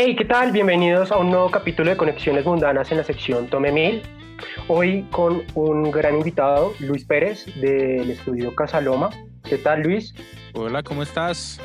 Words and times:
Hey, 0.00 0.14
¿qué 0.14 0.24
tal? 0.24 0.52
Bienvenidos 0.52 1.10
a 1.10 1.16
un 1.16 1.28
nuevo 1.28 1.50
capítulo 1.50 1.90
de 1.90 1.96
Conexiones 1.96 2.44
Mundanas 2.44 2.88
en 2.92 2.98
la 2.98 3.02
sección 3.02 3.48
Tome 3.48 3.72
Mil. 3.72 4.00
Hoy 4.68 5.02
con 5.10 5.42
un 5.56 5.90
gran 5.90 6.14
invitado, 6.14 6.72
Luis 6.78 7.04
Pérez, 7.04 7.46
del 7.60 8.08
estudio 8.08 8.54
Casaloma. 8.54 9.10
¿Qué 9.42 9.58
tal, 9.58 9.82
Luis? 9.82 10.14
Hola, 10.54 10.84
¿cómo 10.84 11.02
estás? 11.02 11.60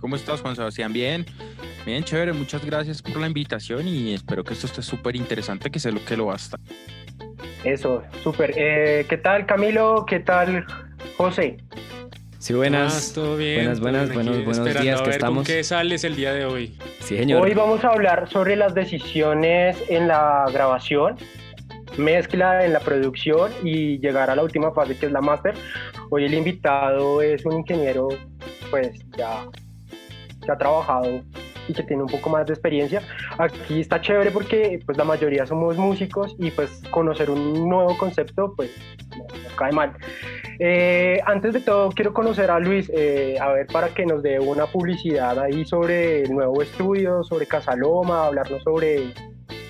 ¿Cómo 0.00 0.16
estás, 0.16 0.40
Juan 0.40 0.56
Sebastián? 0.56 0.92
Bien, 0.92 1.24
bien, 1.86 2.02
chévere. 2.02 2.32
Muchas 2.32 2.66
gracias 2.66 3.00
por 3.00 3.16
la 3.16 3.28
invitación 3.28 3.86
y 3.86 4.12
espero 4.12 4.42
que 4.42 4.54
esto 4.54 4.66
esté 4.66 4.82
súper 4.82 5.14
interesante, 5.14 5.70
que 5.70 5.78
sé 5.78 5.92
lo 5.92 6.04
que 6.04 6.16
lo 6.16 6.26
basta. 6.26 6.58
Eso, 7.62 8.02
súper. 8.24 8.54
Eh, 8.56 9.06
¿Qué 9.08 9.18
tal, 9.18 9.46
Camilo? 9.46 10.04
¿Qué 10.04 10.18
tal, 10.18 10.66
José? 11.16 11.58
Sí, 12.38 12.54
buenas. 12.54 13.12
todo 13.12 13.36
bien. 13.36 13.56
Buenas, 13.56 13.80
buenas, 13.80 14.14
buenos, 14.14 14.44
buenos 14.44 14.64
días 14.80 15.00
a 15.00 15.02
que 15.02 15.10
ver 15.10 15.18
estamos. 15.18 15.38
¿Con 15.38 15.44
qué 15.44 15.64
sales 15.64 16.04
el 16.04 16.14
día 16.14 16.32
de 16.32 16.44
hoy? 16.44 16.78
Sí, 17.00 17.18
señor. 17.18 17.42
Hoy 17.42 17.52
vamos 17.52 17.84
a 17.84 17.88
hablar 17.88 18.30
sobre 18.30 18.54
las 18.54 18.74
decisiones 18.74 19.76
en 19.88 20.06
la 20.06 20.46
grabación, 20.52 21.16
mezcla 21.96 22.64
en 22.64 22.72
la 22.72 22.80
producción 22.80 23.50
y 23.64 23.98
llegar 23.98 24.30
a 24.30 24.36
la 24.36 24.44
última 24.44 24.72
fase 24.72 24.96
que 24.96 25.06
es 25.06 25.12
la 25.12 25.20
máster. 25.20 25.54
Hoy 26.10 26.26
el 26.26 26.34
invitado 26.34 27.20
es 27.22 27.44
un 27.44 27.54
ingeniero, 27.54 28.08
pues 28.70 29.00
ya 29.16 29.44
que 30.44 30.52
ha 30.52 30.56
trabajado 30.56 31.22
y 31.66 31.72
que 31.74 31.82
tiene 31.82 32.04
un 32.04 32.08
poco 32.08 32.30
más 32.30 32.46
de 32.46 32.52
experiencia. 32.52 33.02
Aquí 33.36 33.80
está 33.80 34.00
chévere 34.00 34.30
porque 34.30 34.80
pues 34.86 34.96
la 34.96 35.04
mayoría 35.04 35.44
somos 35.44 35.76
músicos 35.76 36.36
y 36.38 36.52
pues 36.52 36.70
conocer 36.92 37.30
un 37.30 37.68
nuevo 37.68 37.98
concepto 37.98 38.54
pues 38.56 38.70
no, 39.10 39.24
no 39.24 39.56
cae 39.56 39.72
mal. 39.72 39.92
Eh, 40.60 41.20
antes 41.24 41.52
de 41.54 41.60
todo 41.60 41.90
quiero 41.90 42.12
conocer 42.12 42.50
a 42.50 42.58
Luis, 42.58 42.90
eh, 42.92 43.36
a 43.40 43.52
ver 43.52 43.66
para 43.68 43.88
que 43.90 44.04
nos 44.04 44.22
dé 44.22 44.40
una 44.40 44.66
publicidad 44.66 45.38
ahí 45.38 45.64
sobre 45.64 46.22
el 46.22 46.32
nuevo 46.32 46.62
estudio, 46.62 47.22
sobre 47.22 47.46
Casaloma, 47.46 48.26
hablarnos 48.26 48.62
sobre, 48.64 49.14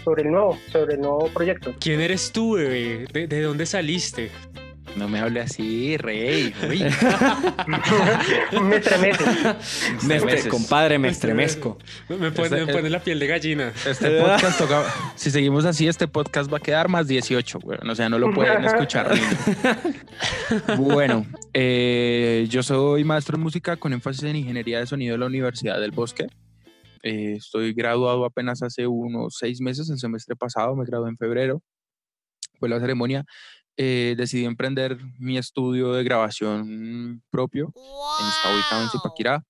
sobre 0.02 0.22
el 0.22 0.30
nuevo, 0.30 0.56
sobre 0.72 0.94
el 0.94 1.00
nuevo 1.02 1.28
proyecto. 1.34 1.74
¿Quién 1.78 2.00
eres 2.00 2.32
tú, 2.32 2.54
bebé? 2.54 3.06
¿De, 3.12 3.26
de 3.26 3.42
dónde 3.42 3.66
saliste? 3.66 4.30
No 4.96 5.08
me 5.08 5.20
hable 5.20 5.40
así, 5.40 5.96
rey. 5.96 6.52
uy. 6.68 6.80
me 8.62 8.76
estremece. 8.76 9.24
Me 10.06 10.18
veces. 10.20 10.48
compadre, 10.48 10.98
me 10.98 11.08
estremezco. 11.08 11.78
Me 12.08 12.30
pone, 12.32 12.48
Este- 12.48 12.66
me 12.66 12.72
pone 12.72 12.90
la 12.90 13.00
piel 13.00 13.18
de 13.18 13.26
gallina. 13.26 13.72
Este 13.86 14.20
podcast 14.20 14.58
toca, 14.58 14.82
si 15.14 15.30
seguimos 15.30 15.64
así, 15.64 15.86
este 15.86 16.08
podcast 16.08 16.52
va 16.52 16.56
a 16.58 16.60
quedar 16.60 16.88
más 16.88 17.06
18, 17.06 17.58
weón. 17.62 17.88
O 17.88 17.94
sea, 17.94 18.08
no 18.08 18.18
lo 18.18 18.32
pueden 18.32 18.64
escuchar. 18.64 19.12
Bueno, 20.78 21.26
eh, 21.52 22.46
yo 22.48 22.62
soy 22.62 23.04
maestro 23.04 23.36
en 23.36 23.42
música 23.42 23.76
con 23.76 23.92
énfasis 23.92 24.24
en 24.24 24.36
ingeniería 24.36 24.80
de 24.80 24.86
sonido 24.86 25.12
de 25.12 25.18
la 25.18 25.26
Universidad 25.26 25.80
del 25.80 25.92
Bosque. 25.92 26.26
Eh, 27.02 27.34
estoy 27.36 27.72
graduado 27.74 28.24
apenas 28.24 28.62
hace 28.62 28.86
unos 28.86 29.36
seis 29.38 29.60
meses, 29.60 29.88
el 29.90 29.98
semestre 29.98 30.34
pasado, 30.34 30.74
me 30.74 30.84
gradué 30.84 31.08
en 31.10 31.16
febrero. 31.16 31.62
Fue 32.58 32.68
la 32.68 32.80
ceremonia. 32.80 33.24
Eh, 33.80 34.16
decidí 34.18 34.44
emprender 34.44 34.98
mi 35.20 35.38
estudio 35.38 35.92
de 35.92 36.02
grabación 36.02 37.22
propio. 37.30 37.72
Está 38.18 38.52
ubicado 38.52 38.82
en 38.82 38.90
Zipaquirá. 38.90 39.44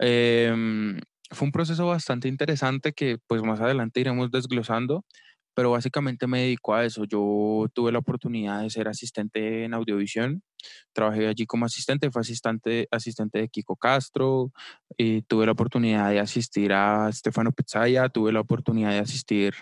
Em, 0.00 0.98
fue 1.30 1.46
un 1.46 1.52
proceso 1.52 1.86
bastante 1.86 2.26
interesante 2.26 2.92
que 2.92 3.18
pues 3.28 3.42
más 3.42 3.60
adelante 3.60 4.00
iremos 4.00 4.32
desglosando, 4.32 5.04
pero 5.54 5.70
básicamente 5.70 6.26
me 6.26 6.40
dedico 6.40 6.74
a 6.74 6.84
eso. 6.84 7.04
Yo 7.04 7.66
tuve 7.72 7.92
la 7.92 8.00
oportunidad 8.00 8.62
de 8.62 8.70
ser 8.70 8.88
asistente 8.88 9.64
en 9.64 9.74
audiovisión, 9.74 10.42
trabajé 10.92 11.28
allí 11.28 11.46
como 11.46 11.66
asistente, 11.66 12.10
fue 12.10 12.22
asistente, 12.22 12.88
asistente 12.90 13.38
de 13.38 13.48
Kiko 13.48 13.76
Castro, 13.76 14.50
y 14.96 15.22
tuve 15.22 15.46
la 15.46 15.52
oportunidad 15.52 16.10
de 16.10 16.18
asistir 16.18 16.72
a 16.72 17.08
Stefano 17.12 17.52
Pizzaya, 17.52 18.08
tuve 18.08 18.32
la 18.32 18.40
oportunidad 18.40 18.90
de 18.90 18.98
asistir 18.98 19.54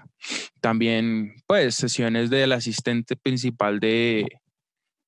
también 0.60 1.34
pues 1.46 1.74
sesiones 1.74 2.30
del 2.30 2.52
asistente 2.52 3.16
principal 3.16 3.80
de, 3.80 4.26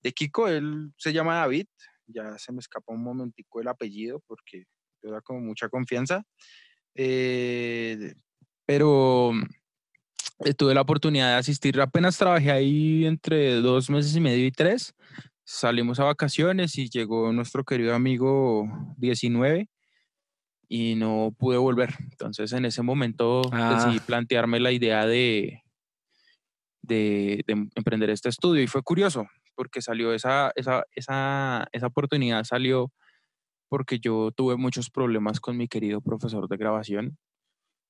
de 0.03 0.13
Kiko, 0.13 0.49
él 0.49 0.93
se 0.97 1.13
llama 1.13 1.37
David, 1.37 1.67
ya 2.07 2.39
se 2.39 2.53
me 2.53 2.61
escapa 2.61 2.93
un 2.93 3.03
momentico 3.03 3.61
el 3.61 3.69
apellido 3.69 4.23
porque 4.27 4.65
me 5.03 5.11
da 5.11 5.21
como 5.21 5.41
mucha 5.41 5.69
confianza. 5.69 6.25
Eh, 6.95 8.15
pero 8.67 9.33
eh, 10.45 10.55
tuve 10.55 10.75
la 10.75 10.83
oportunidad 10.83 11.31
de 11.31 11.39
asistir, 11.39 11.81
apenas 11.81 12.19
trabajé 12.19 12.51
ahí 12.51 13.07
entre 13.07 13.55
dos 13.57 13.91
meses 13.91 14.15
y 14.15 14.21
medio 14.21 14.47
y 14.47 14.53
tres. 14.53 14.95
Salimos 15.45 15.99
a 15.99 16.05
vacaciones 16.05 16.79
y 16.79 16.89
llegó 16.89 17.33
nuestro 17.33 17.65
querido 17.65 17.95
amigo 17.95 18.69
19 18.99 19.69
y 20.73 20.95
no 20.95 21.35
pude 21.37 21.59
volver. 21.59 21.95
Entonces 22.13 22.53
en 22.53 22.65
ese 22.65 22.81
momento 22.83 23.43
decidí 23.43 23.99
Ah. 23.99 24.05
plantearme 24.07 24.61
la 24.61 24.71
idea 24.71 25.05
de, 25.05 25.65
de, 26.83 27.43
de 27.47 27.53
emprender 27.75 28.09
este 28.11 28.29
estudio 28.29 28.63
y 28.63 28.67
fue 28.69 28.83
curioso 28.83 29.27
porque 29.57 29.83
salió 29.83 30.15
esa, 30.15 30.53
esa, 30.55 30.85
esa, 30.95 31.69
esa 31.73 31.87
oportunidad, 31.89 32.45
salió 32.45 32.93
porque 33.69 33.99
yo 33.99 34.31
tuve 34.35 34.57
muchos 34.57 34.91
problemas 34.91 35.41
con 35.41 35.57
mi 35.57 35.69
querido 35.69 36.01
profesor 36.01 36.49
de 36.49 36.57
grabación 36.57 37.19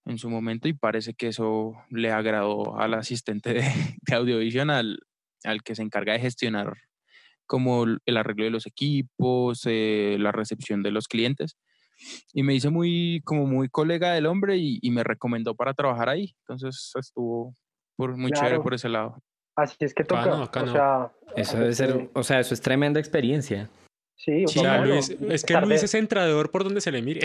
en 0.06 0.16
su 0.18 0.30
momento 0.30 0.66
y 0.66 0.72
parece 0.72 1.12
que 1.14 1.28
eso 1.28 1.74
le 1.90 2.10
agradó 2.10 2.78
al 2.78 2.94
asistente 2.94 3.52
de, 3.52 3.60
de 4.06 4.14
audiovisión, 4.14 4.70
al, 4.70 5.00
al 5.44 5.62
que 5.62 5.74
se 5.74 5.82
encarga 5.82 6.14
de 6.14 6.20
gestionar 6.20 6.72
como 7.46 7.84
el 7.84 7.98
el 8.06 8.16
arreglo 8.16 8.44
de 8.44 8.50
los 8.50 8.66
equipos, 8.66 9.62
eh, 9.66 10.16
la 10.18 10.32
recepción 10.32 10.82
de 10.82 10.92
los 10.92 11.08
clientes. 11.08 11.56
Y 12.32 12.42
me 12.42 12.54
hice 12.54 12.70
muy, 12.70 13.22
como 13.24 13.46
muy 13.46 13.68
colega 13.68 14.12
del 14.12 14.26
hombre 14.26 14.56
y, 14.56 14.78
y 14.82 14.90
me 14.90 15.04
recomendó 15.04 15.54
para 15.54 15.74
trabajar 15.74 16.08
ahí. 16.08 16.34
Entonces 16.46 16.92
estuvo 16.98 17.54
por, 17.96 18.16
muy 18.16 18.30
chévere 18.32 18.50
Claro. 18.50 18.62
por 18.62 18.74
ese 18.74 18.88
lado. 18.88 19.18
Así 19.56 19.76
es 19.80 19.92
que 19.92 20.04
toca. 20.04 20.20
Bacano, 20.20 20.40
bacano. 20.40 20.70
O 20.70 20.74
sea, 20.74 21.12
Eso 21.36 21.58
debe 21.58 21.74
ser, 21.74 21.90
este, 21.90 22.10
o 22.14 22.22
sea, 22.22 22.40
eso 22.40 22.54
es 22.54 22.60
tremenda 22.60 23.00
experiencia. 23.00 23.68
Sí, 24.16 24.44
Sí, 24.46 24.60
bacano. 24.60 24.86
Luis, 24.86 25.10
es 25.10 25.44
que 25.44 25.60
Luis 25.60 25.82
es 25.82 25.94
entrador 25.94 26.50
por 26.50 26.64
donde 26.64 26.80
se 26.80 26.92
le 26.92 27.02
mire. 27.02 27.20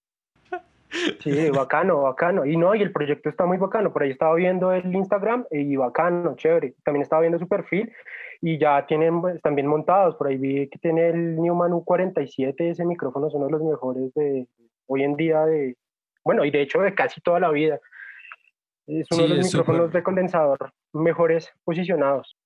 Sí, 1.20 1.50
bacano, 1.50 2.02
bacano. 2.02 2.46
Y 2.46 2.56
no, 2.56 2.72
y 2.74 2.80
el 2.80 2.92
proyecto 2.92 3.28
está 3.28 3.46
muy 3.46 3.58
bacano. 3.58 3.92
Por 3.92 4.04
ahí 4.04 4.10
estaba 4.10 4.34
viendo 4.36 4.72
el 4.72 4.94
Instagram 4.94 5.44
y 5.50 5.74
bacano, 5.74 6.36
chévere. 6.36 6.76
También 6.84 7.02
estaba 7.02 7.22
viendo 7.22 7.38
su 7.38 7.48
perfil 7.48 7.92
y 8.46 8.58
ya 8.58 8.84
tienen, 8.86 9.22
pues, 9.22 9.36
están 9.36 9.54
bien 9.54 9.66
montados. 9.66 10.16
Por 10.16 10.28
ahí 10.28 10.36
vi 10.36 10.68
que 10.68 10.78
tiene 10.78 11.08
el 11.08 11.36
Newman 11.36 11.72
U47, 11.72 12.54
ese 12.58 12.84
micrófono 12.84 13.28
es 13.28 13.34
uno 13.34 13.46
de 13.46 13.52
los 13.52 13.62
mejores 13.62 14.12
de 14.12 14.46
hoy 14.86 15.02
en 15.02 15.16
día 15.16 15.46
de, 15.46 15.76
bueno, 16.22 16.44
y 16.44 16.50
de 16.50 16.60
hecho 16.60 16.80
de 16.80 16.94
casi 16.94 17.22
toda 17.22 17.40
la 17.40 17.50
vida. 17.50 17.80
Es 18.86 19.06
uno 19.10 19.22
Sí, 19.22 19.28
de 19.30 19.36
los 19.36 19.46
micrófonos 19.46 19.92
de 19.92 20.02
condensador 20.02 20.72
mejores 20.92 21.50
posicionados. 21.64 22.36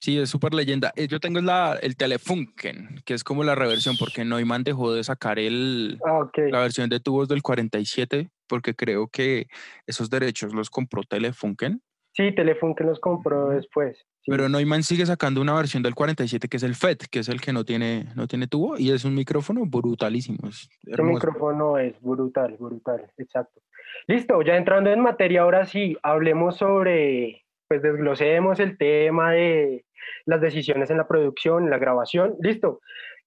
Sí, 0.00 0.18
es 0.18 0.28
súper 0.28 0.54
leyenda. 0.54 0.92
Eh, 0.96 1.06
Yo 1.06 1.20
tengo 1.20 1.40
la, 1.40 1.78
el 1.80 1.96
Telefunken, 1.96 3.02
que 3.06 3.14
es 3.14 3.22
como 3.22 3.44
la 3.44 3.54
reversión, 3.54 3.94
porque 3.96 4.24
Neumann 4.24 4.64
dejó 4.64 4.92
de 4.92 5.04
sacar 5.04 5.38
el, 5.38 6.00
Ah, 6.04 6.28
la 6.34 6.60
versión 6.62 6.90
de 6.90 6.98
tubos 6.98 7.28
del 7.28 7.42
47, 7.42 8.28
porque 8.48 8.74
creo 8.74 9.06
que 9.06 9.46
esos 9.86 10.10
derechos 10.10 10.52
los 10.52 10.68
compró 10.68 11.04
Telefunken, 11.04 11.80
Sí, 12.16 12.32
Telefunken 12.34 12.86
los 12.86 13.00
compró 13.00 13.50
después. 13.50 14.04
Sí. 14.24 14.30
pero 14.30 14.48
Neumann 14.48 14.82
sigue 14.82 15.06
sacando 15.06 15.40
una 15.40 15.54
versión 15.54 15.82
del 15.82 15.94
47 15.94 16.48
que 16.48 16.56
es 16.56 16.62
el 16.62 16.74
FET, 16.74 17.06
que 17.10 17.20
es 17.20 17.28
el 17.28 17.40
que 17.40 17.52
no 17.52 17.64
tiene, 17.64 18.06
no 18.14 18.26
tiene 18.26 18.46
tubo, 18.46 18.78
y 18.78 18.90
es 18.90 19.04
un 19.04 19.14
micrófono 19.14 19.64
brutalísimo. 19.66 20.48
Es 20.48 20.68
hermoso. 20.86 21.14
micrófono 21.14 21.78
es 21.78 22.00
brutal, 22.00 22.56
brutal, 22.58 23.10
exacto. 23.18 23.60
Listo, 24.06 24.42
ya 24.42 24.56
entrando 24.56 24.90
en 24.90 25.00
materia, 25.00 25.42
ahora 25.42 25.64
sí, 25.66 25.96
hablemos 26.02 26.56
sobre, 26.56 27.44
pues 27.68 27.82
desglosemos 27.82 28.60
el 28.60 28.76
tema 28.76 29.32
de 29.32 29.84
las 30.26 30.40
decisiones 30.40 30.90
en 30.90 30.98
la 30.98 31.08
producción, 31.08 31.64
en 31.64 31.70
la 31.70 31.78
grabación. 31.78 32.36
Listo. 32.40 32.80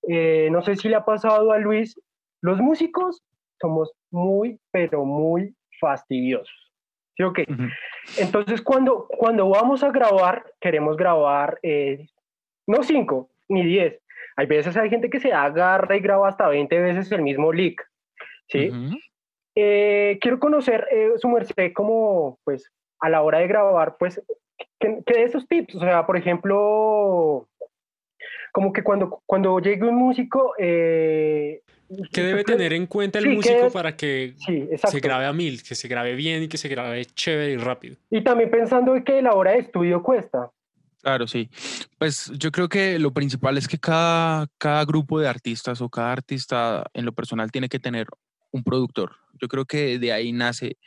Eh, 0.07 0.49
no 0.51 0.61
sé 0.61 0.75
si 0.75 0.89
le 0.89 0.95
ha 0.95 1.05
pasado 1.05 1.51
a 1.51 1.57
Luis, 1.57 1.99
los 2.41 2.59
músicos 2.59 3.23
somos 3.59 3.91
muy, 4.11 4.59
pero 4.71 5.05
muy 5.05 5.55
fastidiosos. 5.79 6.66
¿Sí 7.17 7.23
o 7.23 7.33
qué? 7.33 7.45
Ujú. 7.49 7.63
Entonces, 8.19 8.61
cuando, 8.61 9.07
cuando 9.07 9.49
vamos 9.49 9.83
a 9.83 9.91
grabar, 9.91 10.45
queremos 10.61 10.95
grabar 10.95 11.59
eh, 11.63 12.07
no 12.67 12.83
cinco 12.83 13.29
ni 13.49 13.65
diez. 13.65 13.99
Hay 14.35 14.45
veces 14.45 14.77
hay 14.77 14.89
gente 14.89 15.09
que 15.09 15.19
se 15.19 15.33
agarra 15.33 15.97
y 15.97 15.99
graba 15.99 16.29
hasta 16.29 16.47
20 16.47 16.79
veces 16.79 17.11
el 17.11 17.23
mismo 17.23 17.51
lick. 17.51 17.83
¿sí? 18.49 18.69
Eh, 19.55 20.19
quiero 20.21 20.39
conocer 20.39 20.87
eh, 20.91 21.13
su 21.17 21.27
merced 21.27 21.73
como, 21.73 22.37
pues, 22.43 22.71
a 22.99 23.09
la 23.09 23.23
hora 23.23 23.39
de 23.39 23.47
grabar, 23.47 23.97
pues, 23.97 24.21
que, 24.79 25.01
que 25.03 25.13
de 25.13 25.23
esos 25.23 25.47
tips, 25.47 25.75
o 25.75 25.79
sea, 25.79 26.05
por 26.05 26.17
ejemplo, 26.17 27.47
como 28.51 28.71
que 28.71 28.83
cuando, 28.83 29.21
cuando 29.25 29.59
llegue 29.59 29.85
un 29.85 29.95
músico... 29.95 30.53
Eh, 30.59 31.61
¿Qué 32.11 32.21
debe 32.23 32.43
tener 32.43 32.73
en 32.73 32.85
cuenta 32.87 33.19
el 33.19 33.25
sí, 33.25 33.29
músico 33.31 33.67
¿qué- 33.67 33.71
para 33.71 33.95
que 33.95 34.33
Sí, 34.45 34.67
se 34.85 34.99
grabe 34.99 35.25
a 35.25 35.33
mil, 35.33 35.63
que 35.63 35.75
se 35.75 35.87
grabe 35.87 36.15
bien 36.15 36.43
y 36.43 36.47
que 36.47 36.57
se 36.57 36.67
grabe 36.67 37.05
chévere 37.05 37.53
y 37.53 37.57
rápido? 37.57 37.95
Y 38.09 38.23
también 38.23 38.51
pensando 38.51 38.93
que 39.03 39.21
la 39.21 39.33
hora 39.33 39.51
de 39.51 39.59
estudio 39.59 40.03
cuesta. 40.03 40.51
Claro, 41.01 41.27
sí. 41.27 41.49
Pues 41.97 42.31
yo 42.37 42.51
creo 42.51 42.67
que 42.67 42.99
lo 42.99 43.13
principal 43.13 43.57
es 43.57 43.67
que 43.67 43.77
cada, 43.77 44.47
cada 44.57 44.83
grupo 44.83 45.19
de 45.19 45.27
artistas 45.29 45.79
o 45.79 45.89
cada 45.89 46.11
artista 46.11 46.85
en 46.93 47.05
lo 47.05 47.13
personal 47.13 47.51
tiene 47.51 47.69
que 47.69 47.79
tener 47.79 48.07
un 48.51 48.63
productor. 48.63 49.15
Yo 49.41 49.47
creo 49.47 49.65
que 49.65 49.99
de 49.99 50.11
ahí 50.11 50.33
nace 50.33 50.77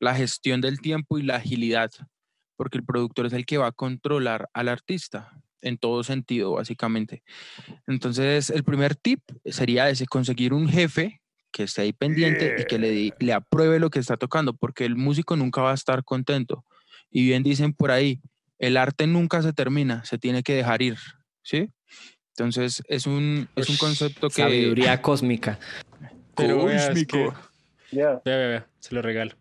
la 0.00 0.14
gestión 0.14 0.60
del 0.60 0.80
tiempo 0.80 1.18
y 1.18 1.22
la 1.22 1.36
agilidad, 1.36 1.90
porque 2.56 2.78
el 2.78 2.84
productor 2.84 3.26
es 3.26 3.32
el 3.32 3.46
que 3.46 3.58
va 3.58 3.68
a 3.68 3.72
controlar 3.72 4.48
al 4.52 4.68
artista 4.68 5.32
en 5.62 5.78
todo 5.78 6.02
sentido, 6.04 6.52
básicamente. 6.52 7.22
Entonces, 7.86 8.50
el 8.50 8.64
primer 8.64 8.96
tip 8.96 9.20
sería 9.44 9.90
ese, 9.90 10.06
conseguir 10.06 10.52
un 10.52 10.68
jefe 10.68 11.20
que 11.50 11.64
esté 11.64 11.82
ahí 11.82 11.92
pendiente 11.92 12.56
y 12.58 12.64
que 12.64 12.78
le, 12.78 13.14
le 13.18 13.32
apruebe 13.32 13.78
lo 13.78 13.90
que 13.90 13.98
está 13.98 14.16
tocando, 14.16 14.54
porque 14.54 14.84
el 14.84 14.96
músico 14.96 15.36
nunca 15.36 15.62
va 15.62 15.72
a 15.72 15.74
estar 15.74 16.04
contento. 16.04 16.64
Y 17.10 17.26
bien 17.26 17.42
dicen 17.42 17.72
por 17.72 17.90
ahí, 17.90 18.20
el 18.58 18.76
arte 18.76 19.06
nunca 19.06 19.42
se 19.42 19.52
termina, 19.52 20.04
se 20.04 20.18
tiene 20.18 20.42
que 20.42 20.54
dejar 20.54 20.82
ir, 20.82 20.96
¿sí? 21.42 21.70
Entonces, 22.36 22.82
es 22.88 23.06
un, 23.06 23.48
es 23.56 23.68
un 23.68 23.76
concepto 23.76 24.28
que... 24.28 24.42
Sabiduría 24.42 25.02
cósmica. 25.02 25.58
Pero 26.36 26.60
Cósmico. 26.60 27.34
Ya. 27.90 28.20
Vea, 28.24 28.36
vea, 28.36 28.48
vea, 28.48 28.66
se 28.78 28.94
lo 28.94 29.02
regalo. 29.02 29.32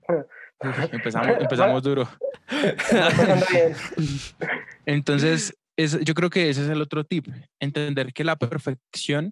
Empezamos, 0.91 1.37
empezamos 1.39 1.83
duro. 1.83 2.09
Entonces, 4.85 5.56
es- 5.77 5.99
yo 6.03 6.13
creo 6.15 6.29
que 6.29 6.49
ese 6.49 6.63
es 6.63 6.69
el 6.69 6.81
otro 6.81 7.03
tip, 7.05 7.27
entender 7.59 8.13
que 8.13 8.23
la 8.23 8.35
perfección 8.37 9.31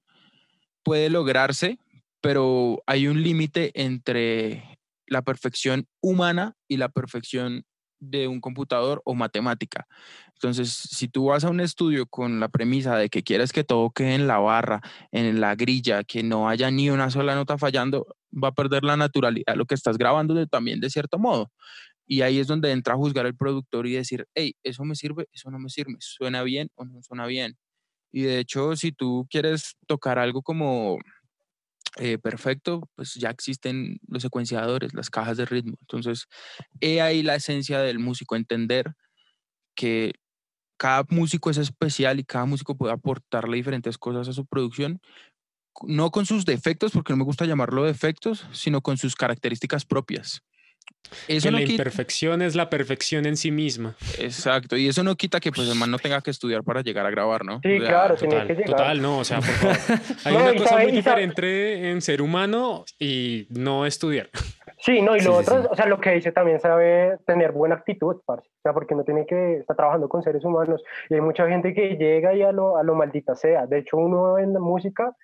puede 0.84 1.10
lograrse, 1.10 1.80
pero 2.22 2.82
hay 2.88 3.08
un 3.08 3.22
límite 3.24 3.72
entre 3.82 4.80
la 5.08 5.22
perfección 5.22 5.88
humana 6.02 6.56
y 6.68 6.78
la 6.78 6.90
perfección 6.90 7.64
de 8.00 8.28
un 8.28 8.42
computador 8.42 9.02
o 9.06 9.16
matemática. 9.16 9.88
Entonces, 10.34 10.72
si 10.74 11.08
tú 11.08 11.26
vas 11.28 11.44
a 11.46 11.50
un 11.50 11.60
estudio 11.62 12.06
con 12.08 12.40
la 12.40 12.50
premisa 12.50 12.98
de 12.98 13.10
que 13.10 13.24
quieres 13.24 13.54
que 13.54 13.64
todo 13.64 13.90
quede 13.92 14.16
en 14.16 14.28
la 14.28 14.38
barra, 14.40 14.82
en 15.12 15.40
la 15.42 15.56
grilla, 15.56 16.04
que 16.04 16.22
no 16.24 16.50
haya 16.50 16.70
ni 16.72 16.90
una 16.90 17.10
sola 17.10 17.36
nota 17.36 17.58
fallando, 17.58 18.06
va 18.32 18.50
a 18.50 18.54
perder 18.54 18.84
la 18.84 18.98
naturalidad 18.98 19.56
lo 19.56 19.66
que 19.66 19.76
estás 19.76 19.98
grabando 19.98 20.46
también 20.48 20.80
de 20.82 20.90
cierto 20.90 21.18
modo. 21.20 21.52
Y 22.08 22.22
ahí 22.22 22.40
es 22.40 22.48
donde 22.48 22.72
entra 22.72 22.94
a 22.94 22.98
juzgar 22.98 23.26
el 23.26 23.36
productor 23.36 23.88
y 23.88 23.94
decir, 23.94 24.28
hey, 24.36 24.56
eso 24.64 24.84
me 24.86 24.96
sirve, 24.96 25.28
eso 25.34 25.50
no 25.52 25.60
me 25.60 25.70
sirve, 25.70 25.96
suena 26.00 26.44
bien 26.44 26.70
o 26.76 26.86
no 26.86 27.02
suena 27.04 27.26
bien. 27.28 27.58
Y 28.12 28.24
de 28.24 28.40
hecho, 28.40 28.76
si 28.76 28.92
tú 28.92 29.28
quieres 29.30 29.76
tocar 29.88 30.20
algo 30.20 30.42
como 30.42 31.00
eh, 31.98 32.18
perfecto, 32.18 32.90
pues 32.96 33.14
ya 33.16 33.30
existen 33.30 34.00
los 34.08 34.22
secuenciadores, 34.24 34.94
las 34.94 35.10
cajas 35.10 35.38
de 35.38 35.46
ritmo. 35.46 35.78
Entonces, 35.82 36.26
he 36.82 37.02
ahí 37.02 37.24
la 37.24 37.36
esencia 37.36 37.80
del 37.80 38.00
músico, 38.00 38.36
entender 38.36 38.94
que 39.76 40.14
cada 40.78 41.06
músico 41.10 41.50
es 41.50 41.58
especial 41.58 42.20
y 42.20 42.26
cada 42.26 42.46
músico 42.46 42.76
puede 42.78 42.94
aportarle 42.94 43.58
diferentes 43.58 43.98
cosas 43.98 44.28
a 44.28 44.34
su 44.34 44.46
producción, 44.46 45.00
no 45.84 46.12
con 46.12 46.26
sus 46.26 46.46
defectos, 46.46 46.92
porque 46.94 47.14
no 47.14 47.18
me 47.18 47.24
gusta 47.24 47.46
llamarlo 47.46 47.84
defectos, 47.86 48.48
sino 48.54 48.82
con 48.82 48.98
sus 48.98 49.16
características 49.16 49.86
propias. 49.86 50.42
Eso 51.28 51.48
que 51.48 51.52
no 51.52 51.60
la 51.60 51.64
quita- 51.66 51.72
imperfección 51.74 52.42
es 52.42 52.56
la 52.56 52.70
perfección 52.70 53.26
en 53.26 53.38
sí 53.38 53.52
misma. 53.52 53.96
Exacto, 54.20 54.76
y 54.76 54.88
eso 54.88 55.04
no 55.04 55.16
quita 55.16 55.40
que 55.40 55.52
pues 55.52 55.70
el 55.70 55.76
man 55.78 55.92
no 55.92 56.00
tenga 56.00 56.20
que 56.22 56.32
estudiar 56.32 56.64
para 56.64 56.82
llegar 56.82 57.06
a 57.06 57.10
grabar, 57.12 57.46
¿no? 57.46 57.60
Sí, 57.64 57.76
O 57.78 57.80
sea, 57.80 57.88
claro, 57.90 58.16
Total, 58.16 58.48
que 58.48 58.54
llegar. 58.54 58.70
total, 58.72 59.02
no, 59.02 59.20
o 59.20 59.24
sea, 59.24 59.38
por 59.38 59.48
favor. 59.50 59.78
Hay 60.26 60.34
No, 60.34 60.44
una 60.44 60.54
cosa 60.56 60.70
sabe- 60.70 60.84
muy 60.84 60.92
diferente 60.92 61.92
en 61.92 62.02
ser 62.02 62.22
humano 62.22 62.86
y 63.00 63.48
no 63.50 63.86
estudiar. 63.86 64.30
Sí, 64.80 65.02
no, 65.02 65.16
y 65.16 65.22
lo 65.22 65.32
sí, 65.42 65.50
otro, 65.50 65.62
sí. 65.62 65.68
o 65.72 65.76
sea, 65.76 65.86
lo 65.86 66.02
que 66.02 66.12
dice 66.12 66.32
también 66.32 66.60
sabe 66.60 67.18
tener 67.26 67.52
buena 67.54 67.76
actitud, 67.76 68.18
parce. 68.26 68.48
O 68.50 68.62
sea, 68.62 68.74
porque 68.74 68.94
no 68.94 69.04
tiene 69.04 69.26
que 69.26 69.58
estar 69.60 69.76
trabajando 69.76 70.10
con 70.10 70.22
seres 70.22 70.44
humanos. 70.44 70.84
Y 71.10 71.14
hay 71.14 71.22
mucha 71.22 71.48
gente 71.48 71.74
que 71.74 71.96
llega 71.98 72.34
y 72.36 72.42
a 72.42 72.52
lo, 72.52 72.78
a 72.78 72.84
lo 72.84 72.94
maldita 72.94 73.36
sea. 73.36 73.68
De 73.68 73.80
hecho, 73.80 73.96
uno 73.98 74.38
en 74.38 74.54
la 74.54 74.60
música, 74.60 75.16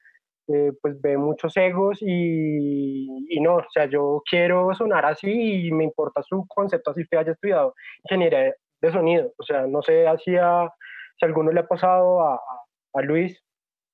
eh, 0.47 0.71
pues 0.81 0.99
ve 1.01 1.17
muchos 1.17 1.55
egos 1.57 1.99
y, 2.01 3.07
no, 3.41 3.55
o 3.57 3.65
sea, 3.73 3.85
yo 3.89 4.21
quiero 4.29 4.73
sonar 4.75 5.05
así 5.05 5.67
y 5.67 5.71
me 5.71 5.83
importa 5.83 6.21
su 6.23 6.45
concepto, 6.47 6.91
así 6.91 7.03
que 7.09 7.17
haya 7.17 7.31
estudiado 7.31 7.73
ingeniería 8.03 8.53
de 8.81 8.91
sonido. 8.91 9.33
O 9.37 9.43
sea, 9.43 9.67
no 9.67 9.81
sé 9.81 10.07
así 10.07 10.35
a- 10.35 10.69
si 11.19 11.25
alguno 11.25 11.51
le 11.51 11.59
ha 11.61 11.67
pasado 11.67 12.21
a- 12.21 12.39
a 12.93 13.01
Luis. 13.01 13.39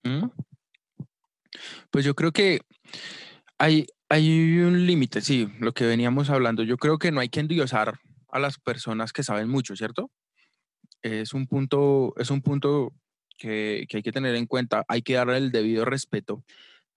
¿Mm? 0.04 0.28
Pues 1.92 2.06
yo 2.06 2.14
creo 2.16 2.32
que 2.32 2.60
hay, 3.58 3.86
hay 4.10 4.60
un 4.60 4.86
límite, 4.86 5.22
sí, 5.22 5.48
lo 5.60 5.74
que 5.74 5.86
veníamos 5.86 6.30
hablando. 6.30 6.64
Yo 6.64 6.78
creo 6.78 6.98
que 6.98 7.12
no 7.12 7.20
hay 7.20 7.30
que 7.30 7.40
endiosar 7.40 7.96
a 8.30 8.40
las 8.40 8.58
personas 8.60 9.12
que 9.14 9.24
saben 9.24 9.50
mucho, 9.50 9.76
¿cierto? 9.76 10.10
Es 11.02 11.34
un 11.34 11.48
punto, 11.48 12.14
es 12.18 12.30
un 12.32 12.42
punto 12.42 12.92
que, 13.38 13.88
hay 13.92 14.04
que 14.04 14.12
tener 14.12 14.36
en 14.36 14.46
cuenta. 14.46 14.84
Hay 14.88 15.02
que 15.02 15.14
darle 15.14 15.38
el 15.38 15.52
debido 15.52 15.86
respeto, 15.86 16.44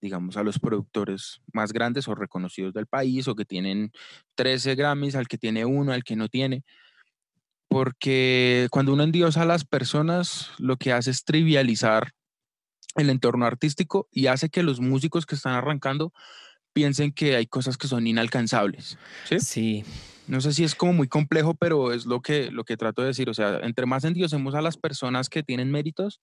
digamos, 0.00 0.36
a 0.36 0.42
los 0.42 0.58
productores 0.58 1.40
más 1.52 1.72
grandes 1.72 2.08
o 2.08 2.14
reconocidos 2.14 2.74
del 2.74 2.86
país 2.86 3.28
o 3.28 3.34
que 3.34 3.44
tienen 3.44 3.92
13 4.34 4.74
Grammys, 4.74 5.14
al 5.14 5.28
que 5.28 5.38
tiene 5.38 5.64
uno, 5.64 5.92
al 5.92 6.04
que 6.04 6.16
no 6.16 6.28
tiene. 6.28 6.64
Porque 7.68 8.66
cuando 8.70 8.92
uno 8.92 9.04
endiosa 9.04 9.42
a 9.42 9.46
las 9.46 9.64
personas, 9.64 10.50
lo 10.58 10.76
que 10.76 10.92
hace 10.92 11.10
es 11.10 11.24
trivializar 11.24 12.12
el 12.96 13.10
entorno 13.10 13.46
artístico 13.46 14.08
y 14.10 14.26
hace 14.26 14.48
que 14.48 14.64
los 14.64 14.80
músicos 14.80 15.26
que 15.26 15.36
están 15.36 15.54
arrancando 15.54 16.12
piensen 16.72 17.12
que 17.12 17.36
hay 17.36 17.46
cosas 17.46 17.76
que 17.76 17.88
son 17.88 18.06
inalcanzables. 18.06 18.98
¿sí? 19.28 19.40
Sí. 19.40 19.84
No 20.30 20.40
sé 20.40 20.52
si 20.52 20.62
es 20.62 20.76
como 20.76 20.92
muy 20.92 21.08
complejo, 21.08 21.54
pero 21.54 21.92
es 21.92 22.06
lo 22.06 22.22
que, 22.22 22.52
lo 22.52 22.62
que 22.62 22.76
trato 22.76 23.02
de 23.02 23.08
decir. 23.08 23.28
O 23.28 23.34
sea, 23.34 23.58
entre 23.64 23.84
más 23.84 24.04
endiosemos 24.04 24.54
a 24.54 24.62
las 24.62 24.76
personas 24.76 25.28
que 25.28 25.42
tienen 25.42 25.72
méritos, 25.72 26.20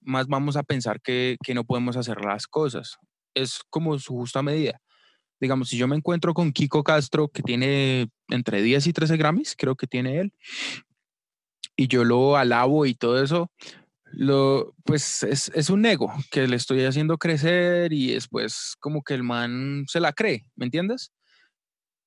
más 0.00 0.28
vamos 0.28 0.56
a 0.56 0.62
pensar 0.62 1.02
que, 1.02 1.36
que 1.44 1.52
no 1.52 1.64
podemos 1.64 1.98
hacer 1.98 2.24
las 2.24 2.46
cosas. 2.46 2.96
Es 3.34 3.60
como 3.68 3.98
su 3.98 4.14
justa 4.14 4.42
medida. 4.42 4.80
Digamos, 5.40 5.68
si 5.68 5.76
yo 5.76 5.86
me 5.86 5.94
encuentro 5.94 6.32
con 6.32 6.52
Kiko 6.52 6.82
Castro, 6.82 7.28
que 7.28 7.42
tiene 7.42 8.08
entre 8.28 8.62
10 8.62 8.86
y 8.86 8.92
13 8.94 9.18
Grammys, 9.18 9.54
creo 9.58 9.76
que 9.76 9.86
tiene 9.86 10.20
él, 10.20 10.32
y 11.76 11.86
yo 11.88 12.04
lo 12.04 12.38
alabo 12.38 12.86
y 12.86 12.94
todo 12.94 13.22
eso, 13.22 13.50
lo, 14.06 14.74
pues 14.84 15.22
es, 15.22 15.50
es 15.54 15.68
un 15.68 15.84
ego 15.84 16.10
que 16.30 16.48
le 16.48 16.56
estoy 16.56 16.82
haciendo 16.84 17.18
crecer 17.18 17.92
y 17.92 18.14
después 18.14 18.76
como 18.80 19.02
que 19.02 19.12
el 19.12 19.22
man 19.22 19.84
se 19.86 20.00
la 20.00 20.14
cree, 20.14 20.46
¿me 20.56 20.64
entiendes? 20.64 21.12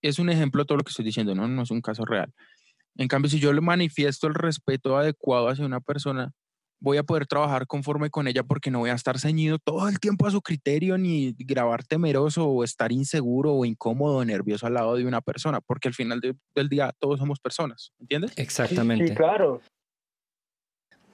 Es 0.01 0.19
un 0.19 0.29
ejemplo 0.29 0.65
todo 0.65 0.77
lo 0.77 0.83
que 0.83 0.89
estoy 0.89 1.05
diciendo, 1.05 1.33
¿no? 1.35 1.47
No 1.47 1.63
es 1.63 1.71
un 1.71 1.81
caso 1.81 2.05
real. 2.05 2.31
En 2.95 3.07
cambio, 3.07 3.29
si 3.29 3.39
yo 3.39 3.53
le 3.53 3.61
manifiesto 3.61 4.27
el 4.27 4.33
respeto 4.33 4.97
adecuado 4.97 5.49
hacia 5.49 5.65
una 5.65 5.79
persona, 5.79 6.31
voy 6.79 6.97
a 6.97 7.03
poder 7.03 7.25
trabajar 7.25 7.65
conforme 7.65 8.09
con 8.11 8.27
ella 8.27 8.43
porque 8.43 8.69
no 8.69 8.79
voy 8.79 8.91
a 8.91 8.93
estar 8.93 9.17
ceñido 9.19 9.57
todo 9.57 9.87
el 9.89 9.99
tiempo 9.99 10.27
a 10.27 10.31
su 10.31 10.41
criterio 10.41 10.97
ni 10.97 11.33
grabar 11.39 11.83
temeroso 11.83 12.47
o 12.47 12.63
estar 12.63 12.91
inseguro 12.91 13.53
o 13.53 13.65
incómodo 13.65 14.17
o 14.17 14.25
nervioso 14.25 14.67
al 14.67 14.75
lado 14.75 14.95
de 14.95 15.05
una 15.05 15.21
persona, 15.21 15.59
porque 15.61 15.87
al 15.87 15.95
final 15.95 16.21
de- 16.21 16.35
del 16.55 16.69
día 16.69 16.91
todos 16.99 17.19
somos 17.19 17.39
personas, 17.39 17.91
¿entiendes? 17.99 18.31
Exactamente. 18.37 19.07
Sí, 19.09 19.15
claro. 19.15 19.61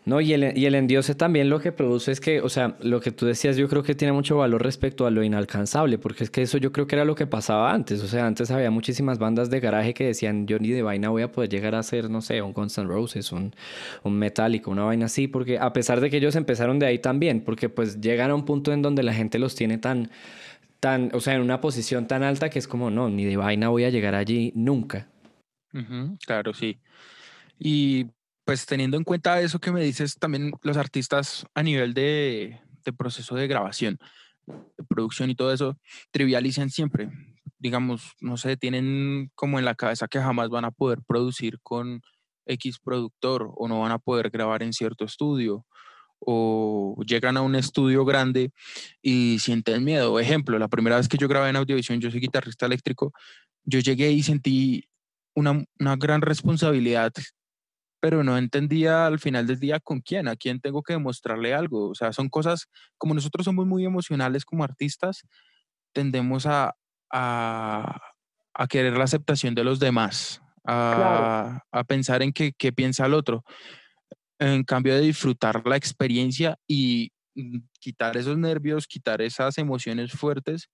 No, 0.05 0.19
y 0.19 0.33
el, 0.33 0.57
y 0.57 0.65
el 0.65 0.75
endiose 0.75 1.15
también 1.15 1.49
lo 1.49 1.61
que 1.61 1.71
produce 1.71 2.11
es 2.11 2.19
que, 2.19 2.41
o 2.41 2.49
sea, 2.49 2.75
lo 2.81 2.99
que 2.99 3.11
tú 3.11 3.25
decías 3.25 3.55
yo 3.55 3.69
creo 3.69 3.83
que 3.83 3.95
tiene 3.95 4.11
mucho 4.11 4.35
valor 4.37 4.61
respecto 4.61 5.05
a 5.05 5.11
lo 5.11 5.23
inalcanzable, 5.23 5.97
porque 5.97 6.25
es 6.25 6.29
que 6.29 6.41
eso 6.41 6.57
yo 6.57 6.73
creo 6.73 6.87
que 6.87 6.95
era 6.95 7.05
lo 7.05 7.15
que 7.15 7.25
pasaba 7.25 7.73
antes, 7.73 8.03
o 8.03 8.07
sea, 8.07 8.27
antes 8.27 8.51
había 8.51 8.69
muchísimas 8.69 9.17
bandas 9.17 9.49
de 9.49 9.61
garaje 9.61 9.93
que 9.93 10.05
decían, 10.05 10.45
yo 10.45 10.59
ni 10.59 10.69
de 10.69 10.81
vaina 10.81 11.07
voy 11.09 11.21
a 11.21 11.31
poder 11.31 11.49
llegar 11.49 11.73
a 11.75 11.83
ser, 11.83 12.09
no 12.09 12.21
sé, 12.21 12.41
un 12.41 12.53
N' 12.53 12.83
Roses, 12.85 13.31
un, 13.31 13.55
un 14.03 14.19
Metallica, 14.19 14.69
una 14.69 14.83
vaina 14.83 15.05
así, 15.05 15.27
porque 15.29 15.57
a 15.57 15.71
pesar 15.71 16.01
de 16.01 16.09
que 16.09 16.17
ellos 16.17 16.35
empezaron 16.35 16.79
de 16.79 16.85
ahí 16.87 16.99
también, 16.99 17.41
porque 17.41 17.69
pues 17.69 18.01
llegan 18.01 18.29
a 18.31 18.35
un 18.35 18.43
punto 18.43 18.73
en 18.73 18.81
donde 18.81 19.03
la 19.03 19.13
gente 19.13 19.39
los 19.39 19.55
tiene 19.55 19.77
tan, 19.77 20.11
tan, 20.81 21.11
o 21.13 21.21
sea, 21.21 21.35
en 21.35 21.41
una 21.41 21.61
posición 21.61 22.07
tan 22.07 22.23
alta 22.23 22.49
que 22.49 22.59
es 22.59 22.67
como, 22.67 22.91
no, 22.91 23.09
ni 23.09 23.23
de 23.23 23.37
vaina 23.37 23.69
voy 23.69 23.85
a 23.85 23.89
llegar 23.89 24.15
allí 24.15 24.51
nunca. 24.55 25.07
Claro, 26.25 26.53
sí. 26.53 26.77
Y 27.57 28.07
pues 28.45 28.65
teniendo 28.65 28.97
en 28.97 29.03
cuenta 29.03 29.39
eso 29.41 29.59
que 29.59 29.71
me 29.71 29.81
dices, 29.81 30.17
también 30.19 30.51
los 30.61 30.77
artistas 30.77 31.45
a 31.53 31.63
nivel 31.63 31.93
de, 31.93 32.59
proceso 32.97 33.35
de 33.35 33.47
grabación, 33.47 33.99
de 34.45 34.83
producción 34.87 35.29
y 35.29 35.35
todo 35.35 35.53
eso, 35.53 35.77
trivializan 36.11 36.69
siempre. 36.69 37.09
Digamos, 37.57 38.13
no 38.19 38.35
sé, 38.37 38.57
tienen 38.57 39.31
como 39.35 39.59
en 39.59 39.65
la 39.65 39.75
cabeza 39.75 40.07
que 40.07 40.19
jamás 40.19 40.49
van 40.49 40.65
a 40.65 40.71
poder 40.71 40.99
producir 41.07 41.59
con 41.61 42.01
X 42.45 42.79
productor 42.83 43.51
o 43.55 43.67
no 43.67 43.79
van 43.79 43.93
a 43.93 43.99
poder 43.99 44.29
grabar 44.29 44.63
en 44.63 44.73
cierto 44.73 45.05
estudio 45.05 45.65
o 46.25 46.97
llegan 47.05 47.37
a 47.37 47.41
un 47.41 47.55
estudio 47.55 48.05
grande 48.05 48.51
y 49.01 49.39
sienten 49.39 49.83
miedo. 49.83 50.19
Ejemplo, 50.19 50.57
la 50.59 50.67
primera 50.67 50.97
vez 50.97 51.07
que 51.07 51.17
yo 51.17 51.27
grabé 51.27 51.49
en 51.49 51.57
Audiovisión, 51.57 51.99
yo 51.99 52.11
soy 52.11 52.19
guitarrista 52.19 52.65
eléctrico, 52.65 53.13
yo 53.63 53.79
llegué 53.79 54.11
y 54.11 54.23
sentí 54.23 54.89
una, 55.33 55.63
una 55.79 55.95
gran 55.95 56.21
responsabilidad, 56.21 57.13
pero 58.03 58.21
no 58.21 58.37
entendía 58.37 59.05
al 59.05 59.17
final 59.17 59.47
del 59.47 59.61
día 59.61 59.79
con 59.79 60.01
quién, 60.01 60.27
a 60.27 60.35
quién 60.35 60.59
tengo 60.59 60.83
que 60.83 60.91
demostrarle 60.91 61.53
algo. 61.53 61.87
O 61.87 61.95
sea, 61.95 62.11
son 62.11 62.27
cosas, 62.27 62.67
como 62.97 63.13
nosotros 63.13 63.45
somos 63.45 63.65
muy 63.65 63.85
emocionales 63.85 64.43
como 64.43 64.65
artistas, 64.65 65.25
tendemos 65.93 66.45
a, 66.45 66.75
a, 67.09 68.01
a 68.53 68.67
querer 68.67 68.97
la 68.97 69.05
aceptación 69.05 69.55
de 69.55 69.63
los 69.63 69.79
demás, 69.79 70.41
a, 70.67 71.61
a 71.71 71.83
pensar 71.85 72.21
en 72.23 72.33
qué, 72.33 72.51
qué 72.51 72.73
piensa 72.73 73.05
el 73.05 73.13
otro, 73.13 73.45
en 74.37 74.65
cambio 74.65 74.95
de 74.95 74.99
disfrutar 74.99 75.65
la 75.65 75.77
experiencia 75.77 76.59
y 76.67 77.13
mm, 77.35 77.59
quitar 77.79 78.17
esos 78.17 78.37
nervios, 78.37 78.85
quitar 78.85 79.21
esas 79.21 79.57
emociones 79.57 80.11
fuertes 80.11 80.69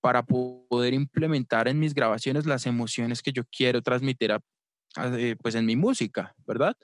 para 0.00 0.24
poder 0.24 0.94
implementar 0.94 1.68
en 1.68 1.78
mis 1.78 1.94
grabaciones 1.94 2.44
las 2.44 2.66
emociones 2.66 3.22
que 3.22 3.30
yo 3.30 3.44
quiero 3.56 3.82
transmitir 3.82 4.32
a, 4.32 4.40
eh, 4.96 5.36
pues 5.40 5.54
en 5.54 5.66
mi 5.66 5.76
música, 5.76 6.34
¿verdad? 6.46 6.76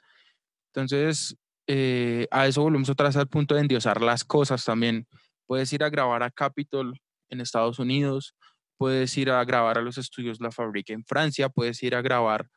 Entonces, 0.73 1.37
eh, 1.67 2.27
a 2.31 2.47
eso 2.47 2.63
volvemos 2.63 2.89
otra 2.89 3.09
vez 3.09 3.17
al 3.17 3.29
punto 3.29 3.55
de 3.55 3.61
endiosar 3.61 4.01
las 4.01 4.25
cosas 4.25 4.65
también. 4.65 5.07
Puedes 5.47 5.73
ir 5.73 5.85
a 5.85 5.91
grabar 5.91 6.23
a 6.23 6.31
Capitol 6.31 6.99
en 7.29 7.41
Estados 7.41 7.79
Unidos, 7.79 8.35
puedes 8.79 9.17
ir 9.19 9.31
a 9.31 9.45
grabar 9.45 9.77
a 9.77 9.83
los 9.83 9.99
estudios 9.99 10.41
La 10.41 10.51
Fabrique 10.51 10.93
en 10.93 11.05
Francia, 11.05 11.49
puedes 11.49 11.83
ir 11.83 11.95
a 11.95 12.01
grabar 12.01 12.49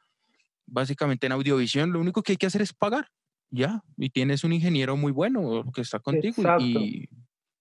básicamente 0.65 1.25
en 1.25 1.33
audiovisión, 1.33 1.91
lo 1.91 1.99
único 1.99 2.23
que 2.23 2.33
hay 2.33 2.37
que 2.37 2.45
hacer 2.45 2.61
es 2.61 2.71
pagar, 2.71 3.09
ya, 3.49 3.83
y 3.97 4.09
tienes 4.09 4.45
un 4.45 4.53
ingeniero 4.53 4.95
muy 4.95 5.11
bueno 5.11 5.69
que 5.73 5.81
está 5.81 5.99
contigo 5.99 6.41
y, 6.59 7.09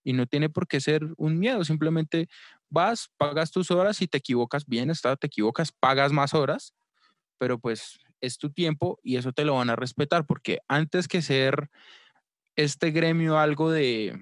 y, 0.05 0.13
no 0.13 0.27
tiene 0.27 0.49
por 0.49 0.69
qué 0.69 0.81
ser 0.81 1.03
un 1.17 1.37
miedo, 1.39 1.65
simplemente 1.65 2.29
vas, 2.69 3.11
pagas 3.17 3.51
tus 3.51 3.73
horas 3.73 4.01
y 4.01 4.07
te 4.07 4.19
equivocas 4.19 4.65
bien, 4.67 4.91
está, 4.91 5.17
te 5.17 5.27
equivocas, 5.27 5.73
pagas 5.73 6.13
más 6.13 6.35
horas, 6.35 6.73
pero 7.41 7.59
pues 7.59 7.99
es 8.21 8.37
tu 8.37 8.51
tiempo 8.51 9.01
y 9.03 9.17
eso 9.17 9.33
te 9.33 9.47
lo 9.47 9.55
van 9.55 9.71
a 9.71 9.77
respetar, 9.77 10.27
porque 10.27 10.59
antes 10.69 11.09
que 11.09 11.23
ser 11.23 11.71
este 12.55 12.91
gremio 12.91 13.39
algo 13.39 13.71
de, 13.71 14.15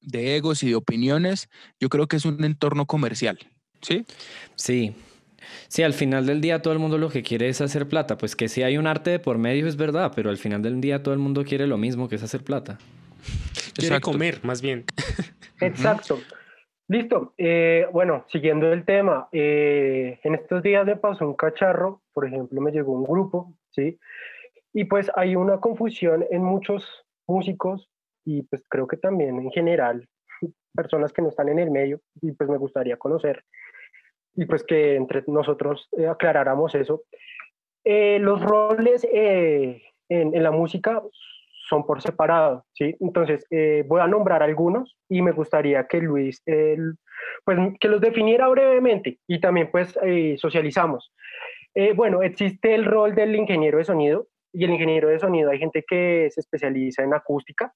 de 0.00 0.36
egos 0.36 0.62
y 0.62 0.68
de 0.68 0.76
opiniones, 0.76 1.48
yo 1.80 1.88
creo 1.88 2.06
que 2.06 2.14
es 2.14 2.24
un 2.24 2.44
entorno 2.44 2.86
comercial, 2.86 3.38
¿sí? 3.82 4.06
Sí, 4.54 4.94
Sí, 5.68 5.82
al 5.82 5.94
final 5.94 6.26
del 6.26 6.40
día 6.40 6.62
todo 6.62 6.72
el 6.72 6.78
mundo 6.78 6.98
lo 6.98 7.08
que 7.08 7.22
quiere 7.22 7.48
es 7.48 7.60
hacer 7.60 7.88
plata. 7.88 8.18
Pues 8.18 8.36
que 8.36 8.48
si 8.48 8.62
hay 8.62 8.76
un 8.76 8.86
arte 8.86 9.10
de 9.10 9.18
por 9.18 9.38
medio 9.38 9.66
es 9.66 9.76
verdad, 9.76 10.12
pero 10.14 10.30
al 10.30 10.36
final 10.36 10.62
del 10.62 10.80
día 10.80 11.02
todo 11.02 11.14
el 11.14 11.20
mundo 11.20 11.44
quiere 11.44 11.66
lo 11.66 11.78
mismo 11.78 12.08
que 12.08 12.16
es 12.16 12.22
hacer 12.22 12.44
plata. 12.44 12.78
Quiere 13.74 14.00
comer, 14.00 14.40
más 14.44 14.60
bien. 14.60 14.84
Exacto. 15.60 16.20
Listo. 16.88 17.34
Eh, 17.36 17.86
bueno, 17.92 18.24
siguiendo 18.28 18.72
el 18.72 18.86
tema, 18.86 19.28
eh, 19.30 20.18
en 20.22 20.34
estos 20.34 20.62
días 20.62 20.86
me 20.86 20.96
pasó 20.96 21.26
un 21.26 21.34
cacharro, 21.34 22.00
por 22.14 22.26
ejemplo, 22.26 22.62
me 22.62 22.72
llegó 22.72 22.92
un 22.92 23.04
grupo, 23.04 23.54
¿sí? 23.68 23.98
Y 24.72 24.84
pues 24.84 25.10
hay 25.14 25.36
una 25.36 25.60
confusión 25.60 26.24
en 26.30 26.42
muchos 26.42 27.04
músicos 27.26 27.90
y 28.24 28.42
pues 28.44 28.64
creo 28.68 28.86
que 28.86 28.96
también 28.96 29.38
en 29.38 29.50
general 29.50 30.08
personas 30.74 31.12
que 31.12 31.20
no 31.20 31.28
están 31.28 31.50
en 31.50 31.58
el 31.58 31.70
medio 31.70 32.00
y 32.22 32.32
pues 32.32 32.48
me 32.48 32.56
gustaría 32.56 32.96
conocer 32.96 33.44
y 34.34 34.46
pues 34.46 34.62
que 34.64 34.94
entre 34.94 35.24
nosotros 35.26 35.88
eh, 35.98 36.06
aclaráramos 36.06 36.74
eso. 36.74 37.02
Eh, 37.84 38.18
los 38.18 38.40
roles 38.40 39.06
en, 39.10 39.82
la 40.42 40.50
música 40.50 41.02
son 41.68 41.84
por 41.86 42.00
separado, 42.00 42.64
¿sí? 42.72 42.96
Entonces, 43.00 43.46
voy 43.86 44.00
a 44.00 44.06
nombrar 44.06 44.42
algunos 44.42 44.96
y 45.08 45.22
me 45.22 45.32
gustaría 45.32 45.86
que 45.86 46.00
Luis, 46.00 46.42
pues, 47.44 47.58
que 47.80 47.88
los 47.88 48.00
definiera 48.00 48.48
brevemente 48.48 49.18
y 49.26 49.40
también, 49.40 49.70
pues, 49.70 49.98
socializamos. 50.38 51.12
bueno, 51.94 52.22
existe 52.22 52.74
el 52.74 52.84
rol 52.84 53.14
del 53.14 53.36
ingeniero 53.36 53.78
de 53.78 53.84
sonido 53.84 54.26
y 54.52 54.64
el 54.64 54.70
ingeniero 54.70 55.08
de 55.08 55.18
sonido, 55.18 55.50
hay 55.50 55.58
gente 55.58 55.84
que 55.86 56.28
se 56.30 56.40
especializa 56.40 57.02
en 57.02 57.14
acústica, 57.14 57.74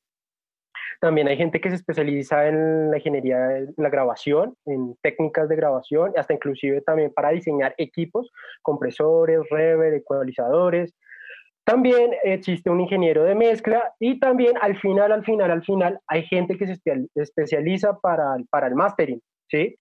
también 1.02 1.26
hay 1.26 1.36
gente 1.36 1.60
que 1.60 1.68
se 1.68 1.74
especializa 1.74 2.46
en 2.46 2.92
la 2.92 2.98
ingeniería 2.98 3.36
de 3.38 3.74
la 3.76 3.90
grabación, 3.90 4.56
en 4.66 4.96
técnicas 5.02 5.48
de 5.48 5.56
grabación, 5.56 6.12
hasta 6.16 6.32
inclusive 6.32 6.80
también 6.80 7.12
para 7.12 7.30
diseñar 7.30 7.74
equipos, 7.76 8.30
compresores, 8.62 9.40
reverb, 9.50 9.94
ecualizadores. 9.94 10.94
También 11.64 12.10
existe 12.24 12.70
un 12.70 12.80
ingeniero 12.80 13.22
de 13.24 13.34
mezcla 13.34 13.92
y 14.00 14.18
también 14.18 14.54
al 14.60 14.78
final, 14.80 15.12
al 15.12 15.24
final, 15.24 15.50
al 15.50 15.64
final, 15.64 16.00
hay 16.08 16.24
gente 16.24 16.56
que 16.56 16.66
se 16.66 16.80
especializa 17.14 17.98
para, 18.00 18.36
para 18.50 18.66
el 18.66 18.74
mastering, 18.74 19.20
¿sí? 19.48 19.76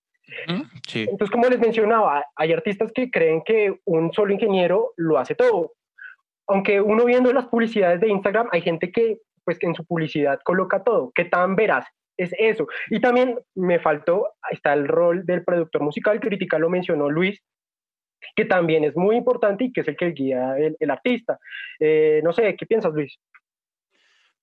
sí. 0.88 1.08
Entonces, 1.10 1.32
como 1.32 1.50
les 1.50 1.60
mencionaba, 1.60 2.24
hay 2.36 2.54
artistas 2.54 2.92
que 2.94 3.10
creen 3.10 3.42
que 3.44 3.80
un 3.86 4.14
solo 4.14 4.34
ingeniero 4.34 4.94
lo 4.96 5.18
hace 5.18 5.34
todo. 5.34 5.74
Aunque 6.48 6.82
uno 6.82 7.06
viendo 7.06 7.34
las 7.34 7.48
publicidades 7.48 8.00
de 8.00 8.10
Instagram, 8.10 8.48
hay 8.52 8.62
gente 8.62 8.92
que 8.92 9.18
pues 9.44 9.58
que 9.58 9.68
en 9.68 9.76
su 9.76 9.86
publicidad 9.86 10.40
coloca 10.44 10.84
todo. 10.84 11.12
¿Qué 11.16 11.26
tan 11.26 11.56
veraz 11.56 11.86
es 12.18 12.34
eso? 12.38 12.68
Y 12.90 13.00
también 13.00 13.40
me 13.56 13.80
faltó, 13.80 14.28
está 14.52 14.74
el 14.74 14.88
rol 14.88 15.26
del 15.26 15.44
productor 15.44 15.82
musical, 15.82 16.20
que 16.20 16.28
ahorita 16.28 16.60
lo 16.60 16.70
mencionó 16.70 17.10
Luis, 17.10 17.42
que 18.36 18.46
también 18.46 18.84
es 18.84 18.96
muy 18.96 19.16
importante 19.16 19.66
y 19.66 19.72
que 19.72 19.82
es 19.82 19.88
el 19.88 19.98
que 19.98 20.12
guía 20.12 20.56
el, 20.58 20.92
artista. 20.92 21.40
Eh, 21.80 22.22
no 22.24 22.34
sé, 22.34 22.56
¿qué 22.58 22.66
piensas, 22.66 22.94
Luis? 22.94 23.18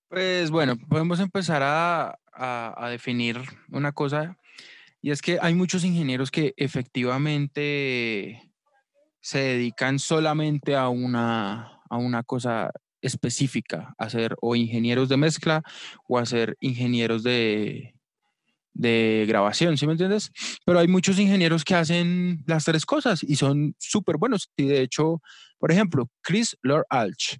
Pues 0.07 0.49
bueno, 0.49 0.75
podemos 0.89 1.19
empezar 1.19 1.61
a, 1.63 2.17
a, 2.33 2.89
definir 2.89 3.37
una 3.71 3.91
cosa, 3.91 4.37
y 5.01 5.11
es 5.11 5.21
que 5.21 5.37
hay 5.41 5.53
muchos 5.53 5.85
ingenieros 5.85 6.31
que 6.31 6.53
efectivamente 6.57 8.41
se 9.21 9.39
dedican 9.39 9.99
solamente 9.99 10.75
a 10.75 10.89
una, 10.89 11.81
a 11.89 11.97
una 11.97 12.23
cosa 12.23 12.71
específica, 13.01 13.93
a 13.97 14.09
ser 14.09 14.35
o 14.41 14.55
ingenieros 14.55 15.09
de 15.09 15.17
mezcla 15.17 15.63
o 16.07 16.17
a 16.17 16.25
ser 16.25 16.57
ingenieros 16.59 17.23
de, 17.23 17.93
de 18.79 19.25
grabación, 19.27 19.77
¿sí 19.77 19.85
me 19.85 19.91
entiendes? 19.91 20.31
Pero 20.65 20.79
hay 20.79 20.87
muchos 20.87 21.19
ingenieros 21.19 21.65
que 21.65 21.75
hacen 21.75 22.43
las 22.47 22.63
tres 22.63 22.85
cosas 22.85 23.21
y 23.23 23.35
son 23.35 23.75
súper 23.77 24.15
buenos. 24.17 24.49
Y 24.55 24.67
de 24.67 24.81
hecho, 24.81 25.21
por 25.57 25.71
ejemplo, 25.71 26.09
Chris 26.21 26.57
Lord 26.61 26.85
Alch, 26.89 27.37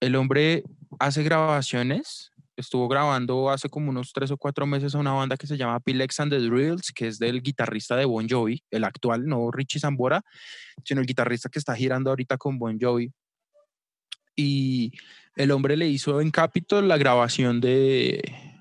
el 0.00 0.14
hombre 0.14 0.62
hace 1.00 1.24
grabaciones, 1.24 2.30
estuvo 2.56 2.86
grabando 2.86 3.50
hace 3.50 3.68
como 3.68 3.90
unos 3.90 4.12
tres 4.12 4.30
o 4.30 4.36
cuatro 4.36 4.64
meses 4.64 4.94
a 4.94 4.98
una 4.98 5.12
banda 5.12 5.36
que 5.36 5.48
se 5.48 5.56
llama 5.56 5.80
Pilex 5.80 6.20
and 6.20 6.30
the 6.30 6.38
Drills, 6.38 6.92
que 6.94 7.08
es 7.08 7.18
del 7.18 7.42
guitarrista 7.42 7.96
de 7.96 8.04
Bon 8.04 8.28
Jovi, 8.28 8.62
el 8.70 8.84
actual, 8.84 9.26
no 9.26 9.50
Richie 9.50 9.80
Zambora, 9.80 10.22
sino 10.84 11.00
el 11.00 11.06
guitarrista 11.08 11.48
que 11.48 11.58
está 11.58 11.74
girando 11.74 12.10
ahorita 12.10 12.36
con 12.36 12.58
Bon 12.58 12.78
Jovi 12.80 13.10
y 14.36 14.92
el 15.36 15.50
hombre 15.50 15.76
le 15.76 15.88
hizo 15.88 16.20
en 16.20 16.30
Capitol 16.30 16.88
la 16.88 16.96
grabación 16.96 17.60
de, 17.60 18.51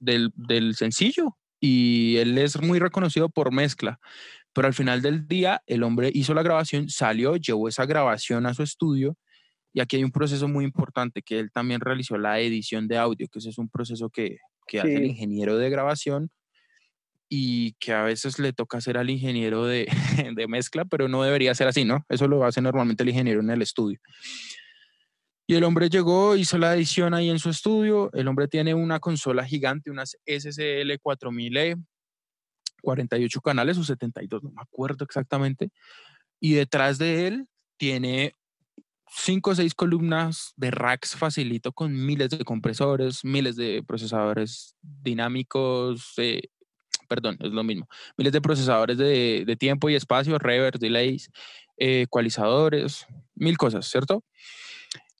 del, 0.00 0.32
del 0.34 0.74
sencillo 0.74 1.36
y 1.60 2.16
él 2.16 2.36
es 2.38 2.60
muy 2.60 2.78
reconocido 2.78 3.28
por 3.28 3.52
mezcla. 3.52 3.98
Pero 4.52 4.68
al 4.68 4.74
final 4.74 5.02
del 5.02 5.26
día, 5.28 5.62
el 5.66 5.82
hombre 5.82 6.10
hizo 6.14 6.32
la 6.32 6.42
grabación, 6.42 6.88
salió, 6.88 7.36
llevó 7.36 7.68
esa 7.68 7.84
grabación 7.84 8.46
a 8.46 8.54
su 8.54 8.62
estudio 8.62 9.16
y 9.72 9.80
aquí 9.80 9.96
hay 9.96 10.04
un 10.04 10.10
proceso 10.10 10.48
muy 10.48 10.64
importante 10.64 11.20
que 11.20 11.38
él 11.38 11.50
también 11.52 11.80
realizó 11.80 12.16
la 12.16 12.40
edición 12.40 12.88
de 12.88 12.96
audio, 12.96 13.28
que 13.30 13.38
ese 13.38 13.50
es 13.50 13.58
un 13.58 13.68
proceso 13.68 14.08
que, 14.08 14.38
que 14.66 14.80
hace 14.80 14.94
el 14.94 15.04
ingeniero 15.04 15.58
de 15.58 15.68
grabación 15.68 16.30
y 17.28 17.72
que 17.74 17.92
a 17.92 18.02
veces 18.02 18.38
le 18.38 18.54
toca 18.54 18.78
hacer 18.78 18.96
al 18.96 19.10
ingeniero 19.10 19.66
de, 19.66 19.86
de, 20.34 20.48
mezcla, 20.48 20.86
pero 20.86 21.08
no 21.08 21.22
debería 21.22 21.54
ser 21.54 21.68
así, 21.68 21.84
¿no? 21.84 22.06
Eso 22.08 22.26
lo 22.26 22.44
hace 22.44 22.62
normalmente 22.62 23.02
el 23.02 23.10
ingeniero 23.10 23.40
en 23.40 23.50
el 23.50 23.60
estudio. 23.60 23.98
Y 25.46 25.54
el 25.54 25.64
hombre 25.64 25.88
llegó, 25.88 26.36
hizo 26.36 26.58
la 26.58 26.74
edición 26.74 27.14
ahí 27.14 27.30
en 27.30 27.38
su 27.38 27.50
estudio. 27.50 28.10
El 28.12 28.26
hombre 28.26 28.48
tiene 28.48 28.74
una 28.74 28.98
consola 28.98 29.44
gigante, 29.44 29.90
unas 29.90 30.16
SSL 30.26 30.98
4000E, 31.00 31.80
48 32.82 33.40
canales 33.40 33.78
o 33.78 33.84
72, 33.84 34.42
no 34.42 34.50
me 34.50 34.62
acuerdo 34.62 35.04
exactamente. 35.04 35.70
Y 36.40 36.54
detrás 36.54 36.98
de 36.98 37.28
él 37.28 37.48
tiene 37.76 38.34
cinco 39.08 39.50
o 39.50 39.54
seis 39.54 39.74
columnas 39.74 40.52
de 40.56 40.70
racks 40.70 41.14
facilito 41.14 41.72
con 41.72 41.94
miles 41.94 42.30
de 42.30 42.44
compresores, 42.44 43.24
miles 43.24 43.56
de 43.56 43.82
procesadores 43.86 44.76
dinámicos, 44.82 46.12
eh, 46.18 46.42
perdón, 47.08 47.38
es 47.40 47.52
lo 47.52 47.62
mismo, 47.62 47.88
miles 48.16 48.32
de 48.32 48.40
procesadores 48.40 48.98
de, 48.98 49.56
tiempo 49.58 49.88
y 49.88 49.94
espacio, 49.94 50.38
reverb, 50.38 50.78
delays, 50.78 51.30
eh, 51.76 52.02
ecualizadores, 52.02 53.06
mil 53.34 53.56
cosas, 53.56 53.86
¿cierto? 53.86 54.24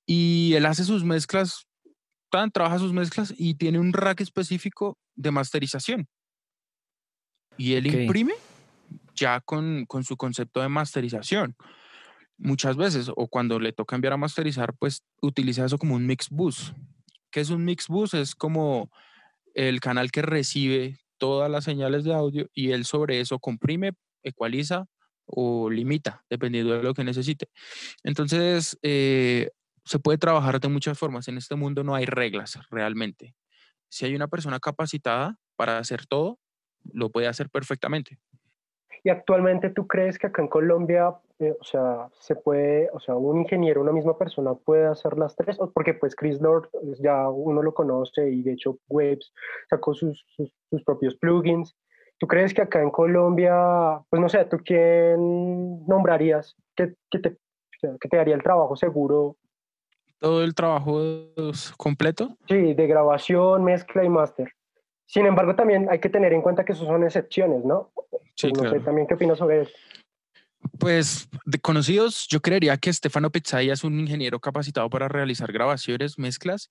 Y 0.06 0.54
él 0.54 0.66
hace 0.66 0.84
sus 0.84 1.04
mezclas, 1.04 1.66
tan, 2.30 2.50
trabaja 2.50 2.78
sus 2.78 2.92
mezclas 2.92 3.34
y 3.36 3.54
tiene 3.54 3.78
un 3.78 3.92
rack 3.92 4.20
específico 4.20 4.96
de 5.16 5.32
masterización. 5.32 6.08
Y 7.56 7.74
él 7.74 7.86
imprime 7.86 8.34
ya 9.14 9.40
con, 9.40 9.84
con 9.86 10.04
su 10.04 10.16
concepto 10.16 10.60
de 10.60 10.68
masterización. 10.68 11.56
Muchas 12.38 12.76
veces, 12.76 13.10
o 13.14 13.28
cuando 13.28 13.58
le 13.58 13.72
toca 13.72 13.96
enviar 13.96 14.12
a 14.12 14.18
masterizar, 14.18 14.74
pues 14.78 15.02
utiliza 15.22 15.64
eso 15.64 15.78
como 15.78 15.94
un 15.94 16.06
mix 16.06 16.28
bus. 16.28 16.74
¿Qué 17.30 17.40
es 17.40 17.50
un 17.50 17.64
mix 17.64 17.88
bus? 17.88 18.14
Es 18.14 18.34
como 18.34 18.90
el 19.54 19.80
canal 19.80 20.12
que 20.12 20.22
recibe 20.22 20.98
todas 21.18 21.50
las 21.50 21.64
señales 21.64 22.04
de 22.04 22.14
audio 22.14 22.48
y 22.52 22.72
él 22.72 22.84
sobre 22.84 23.20
eso 23.20 23.38
comprime, 23.38 23.92
ecualiza 24.22 24.86
o 25.24 25.70
limita, 25.70 26.24
dependiendo 26.28 26.74
de 26.74 26.82
lo 26.82 26.94
que 26.94 27.04
necesite. 27.04 27.48
Entonces, 28.04 28.78
eh, 28.82 29.50
se 29.86 29.98
puede 29.98 30.18
trabajar 30.18 30.60
de 30.60 30.68
muchas 30.68 30.98
formas. 30.98 31.28
En 31.28 31.38
este 31.38 31.54
mundo 31.54 31.82
no 31.82 31.94
hay 31.94 32.04
reglas 32.04 32.58
realmente. 32.70 33.34
Si 33.88 34.04
hay 34.04 34.14
una 34.14 34.28
persona 34.28 34.58
capacitada 34.58 35.38
para 35.56 35.78
hacer 35.78 36.06
todo, 36.06 36.38
lo 36.92 37.10
puede 37.10 37.28
hacer 37.28 37.48
perfectamente. 37.48 38.18
Y 39.02 39.08
actualmente 39.08 39.70
tú 39.70 39.86
crees 39.86 40.18
que 40.18 40.26
acá 40.26 40.42
en 40.42 40.48
Colombia, 40.48 41.14
eh, 41.38 41.54
o 41.58 41.64
sea, 41.64 42.08
se 42.18 42.34
puede, 42.34 42.90
o 42.92 42.98
sea, 42.98 43.14
un 43.14 43.38
ingeniero, 43.38 43.80
una 43.80 43.92
misma 43.92 44.18
persona 44.18 44.54
puede 44.54 44.86
hacer 44.86 45.16
las 45.16 45.36
tres, 45.36 45.56
porque 45.72 45.94
pues 45.94 46.16
Chris 46.16 46.40
Lord 46.40 46.68
ya 47.00 47.28
uno 47.28 47.62
lo 47.62 47.72
conoce 47.72 48.28
y 48.28 48.42
de 48.42 48.52
hecho 48.52 48.78
Waves 48.88 49.32
sacó 49.70 49.94
sus, 49.94 50.24
sus, 50.36 50.52
sus 50.68 50.82
propios 50.82 51.14
plugins 51.16 51.76
¿Tú 52.18 52.26
crees 52.26 52.54
que 52.54 52.62
acá 52.62 52.80
en 52.80 52.90
Colombia, 52.90 54.00
pues 54.08 54.20
no 54.22 54.28
sé, 54.28 54.44
tú 54.46 54.58
quién 54.64 55.86
nombrarías 55.86 56.56
que, 56.74 56.94
que 57.10 57.18
te, 57.18 57.36
que 58.00 58.08
te 58.08 58.16
daría 58.16 58.34
el 58.34 58.42
trabajo 58.42 58.74
seguro? 58.74 59.36
¿Todo 60.18 60.42
el 60.42 60.54
trabajo 60.54 61.00
completo? 61.76 62.36
Sí, 62.48 62.74
de 62.74 62.86
grabación, 62.86 63.64
mezcla 63.64 64.04
y 64.04 64.08
máster. 64.08 64.52
Sin 65.06 65.26
embargo, 65.26 65.54
también 65.54 65.88
hay 65.90 66.00
que 66.00 66.08
tener 66.08 66.32
en 66.32 66.42
cuenta 66.42 66.64
que 66.64 66.72
eso 66.72 66.84
son 66.84 67.04
excepciones, 67.04 67.64
¿no? 67.64 67.92
Sí, 68.34 68.48
no 68.48 68.62
claro. 68.62 68.78
sé 68.78 68.84
también 68.84 69.06
qué 69.06 69.14
opinas 69.14 69.38
sobre 69.38 69.62
eso. 69.62 69.72
Pues 70.78 71.28
de 71.44 71.58
conocidos, 71.58 72.26
yo 72.28 72.40
creería 72.40 72.76
que 72.76 72.92
Stefano 72.92 73.30
Pizzaya 73.30 73.72
es 73.72 73.84
un 73.84 74.00
ingeniero 74.00 74.40
capacitado 74.40 74.90
para 74.90 75.08
realizar 75.08 75.52
grabaciones, 75.52 76.18
mezclas 76.18 76.70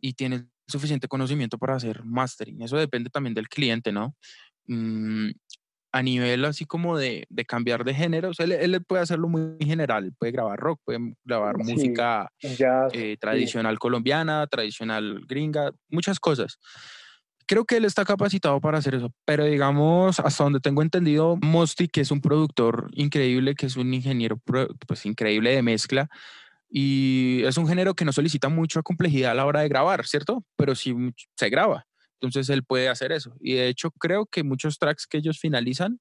y 0.00 0.14
tiene 0.14 0.46
suficiente 0.66 1.08
conocimiento 1.08 1.58
para 1.58 1.74
hacer 1.74 2.02
mastering. 2.04 2.62
Eso 2.62 2.76
depende 2.76 3.10
también 3.10 3.34
del 3.34 3.48
cliente, 3.48 3.92
¿no? 3.92 4.14
Mm, 4.66 5.30
a 5.96 6.02
nivel 6.02 6.44
así 6.44 6.66
como 6.66 6.98
de, 6.98 7.26
de 7.30 7.44
cambiar 7.44 7.84
de 7.84 7.94
géneros, 7.94 8.38
él, 8.40 8.52
él, 8.52 8.84
puede 8.84 9.02
hacerlo 9.02 9.28
muy 9.28 9.56
general, 9.60 10.12
puede 10.18 10.32
grabar 10.32 10.58
rock, 10.58 10.80
puede 10.84 10.98
grabar 11.24 11.56
Sí, 11.64 11.72
música 11.72 12.30
jazz, 12.40 12.92
eh, 12.92 13.12
sí. 13.12 13.16
tradicional 13.16 13.78
colombiana, 13.78 14.46
tradicional 14.46 15.22
gringa, 15.26 15.72
muchas 15.88 16.20
cosas. 16.20 16.58
Creo 17.46 17.64
que 17.64 17.76
él 17.76 17.84
está 17.84 18.04
capacitado 18.04 18.60
para 18.60 18.78
hacer 18.78 18.96
eso, 18.96 19.10
pero 19.24 19.44
digamos, 19.44 20.20
hasta 20.20 20.44
donde 20.44 20.60
tengo 20.60 20.82
entendido, 20.82 21.38
Mosti, 21.40 21.88
que 21.88 22.02
es 22.02 22.10
un 22.10 22.20
productor 22.20 22.90
increíble, 22.92 23.54
que 23.54 23.66
es 23.66 23.76
un 23.76 23.94
ingeniero 23.94 24.38
pues 24.86 25.06
increíble 25.06 25.54
de 25.54 25.62
mezcla, 25.62 26.08
y 26.68 27.42
es 27.44 27.56
un 27.56 27.68
género 27.68 27.94
que 27.94 28.04
no 28.04 28.12
solicita 28.12 28.48
mucha 28.48 28.82
complejidad 28.82 29.30
a 29.30 29.34
la 29.34 29.46
hora 29.46 29.60
de 29.60 29.68
grabar, 29.68 30.06
¿cierto? 30.06 30.44
Pero 30.56 30.74
sí 30.74 30.94
se 31.36 31.48
graba, 31.48 31.86
entonces 32.20 32.48
él 32.50 32.64
puede 32.64 32.88
hacer 32.88 33.12
eso. 33.12 33.34
Y 33.40 33.54
de 33.54 33.68
hecho 33.68 33.90
creo 33.90 34.26
que 34.26 34.42
muchos 34.42 34.78
tracks 34.78 35.06
que 35.06 35.18
ellos 35.18 35.38
finalizan 35.38 36.00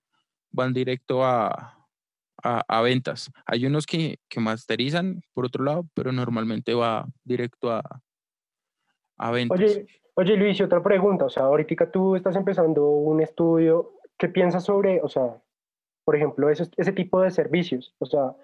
van 0.51 0.74
directo 0.74 1.24
a, 1.24 1.75
a, 2.43 2.81
ventas. 2.81 3.31
Hay 3.45 3.65
unos 3.65 3.86
que, 3.86 4.19
que 4.29 4.39
masterizan 4.39 5.22
por 5.34 5.45
otro 5.45 5.63
lado, 5.63 5.86
pero 5.93 6.12
normalmente 6.12 6.74
va 6.74 7.07
directo 7.24 7.72
a, 7.72 7.84
a 9.17 9.31
ventas. 9.31 9.60
Oye, 9.60 9.88
oye 10.15 10.38
Luis, 10.38 10.60
y 10.60 10.63
otra 10.63 10.81
pregunta, 10.81 11.25
o 11.25 11.29
sea, 11.29 11.43
ahorita 11.43 11.91
tú 11.91 12.15
estás 12.15 12.36
empezando 12.36 12.88
un 12.88 13.22
estudio, 13.22 13.93
¿qué 14.17 14.29
piensas 14.29 14.63
sobre, 14.63 15.01
o 15.01 15.10
sea, 15.10 15.41
por 16.05 16.15
ejemplo, 16.15 16.50
ese, 16.50 16.69
ese 16.77 16.91
tipo 16.91 17.22
de 17.22 17.31
servicios? 17.31 17.95
O 18.00 18.05
sea, 18.05 18.36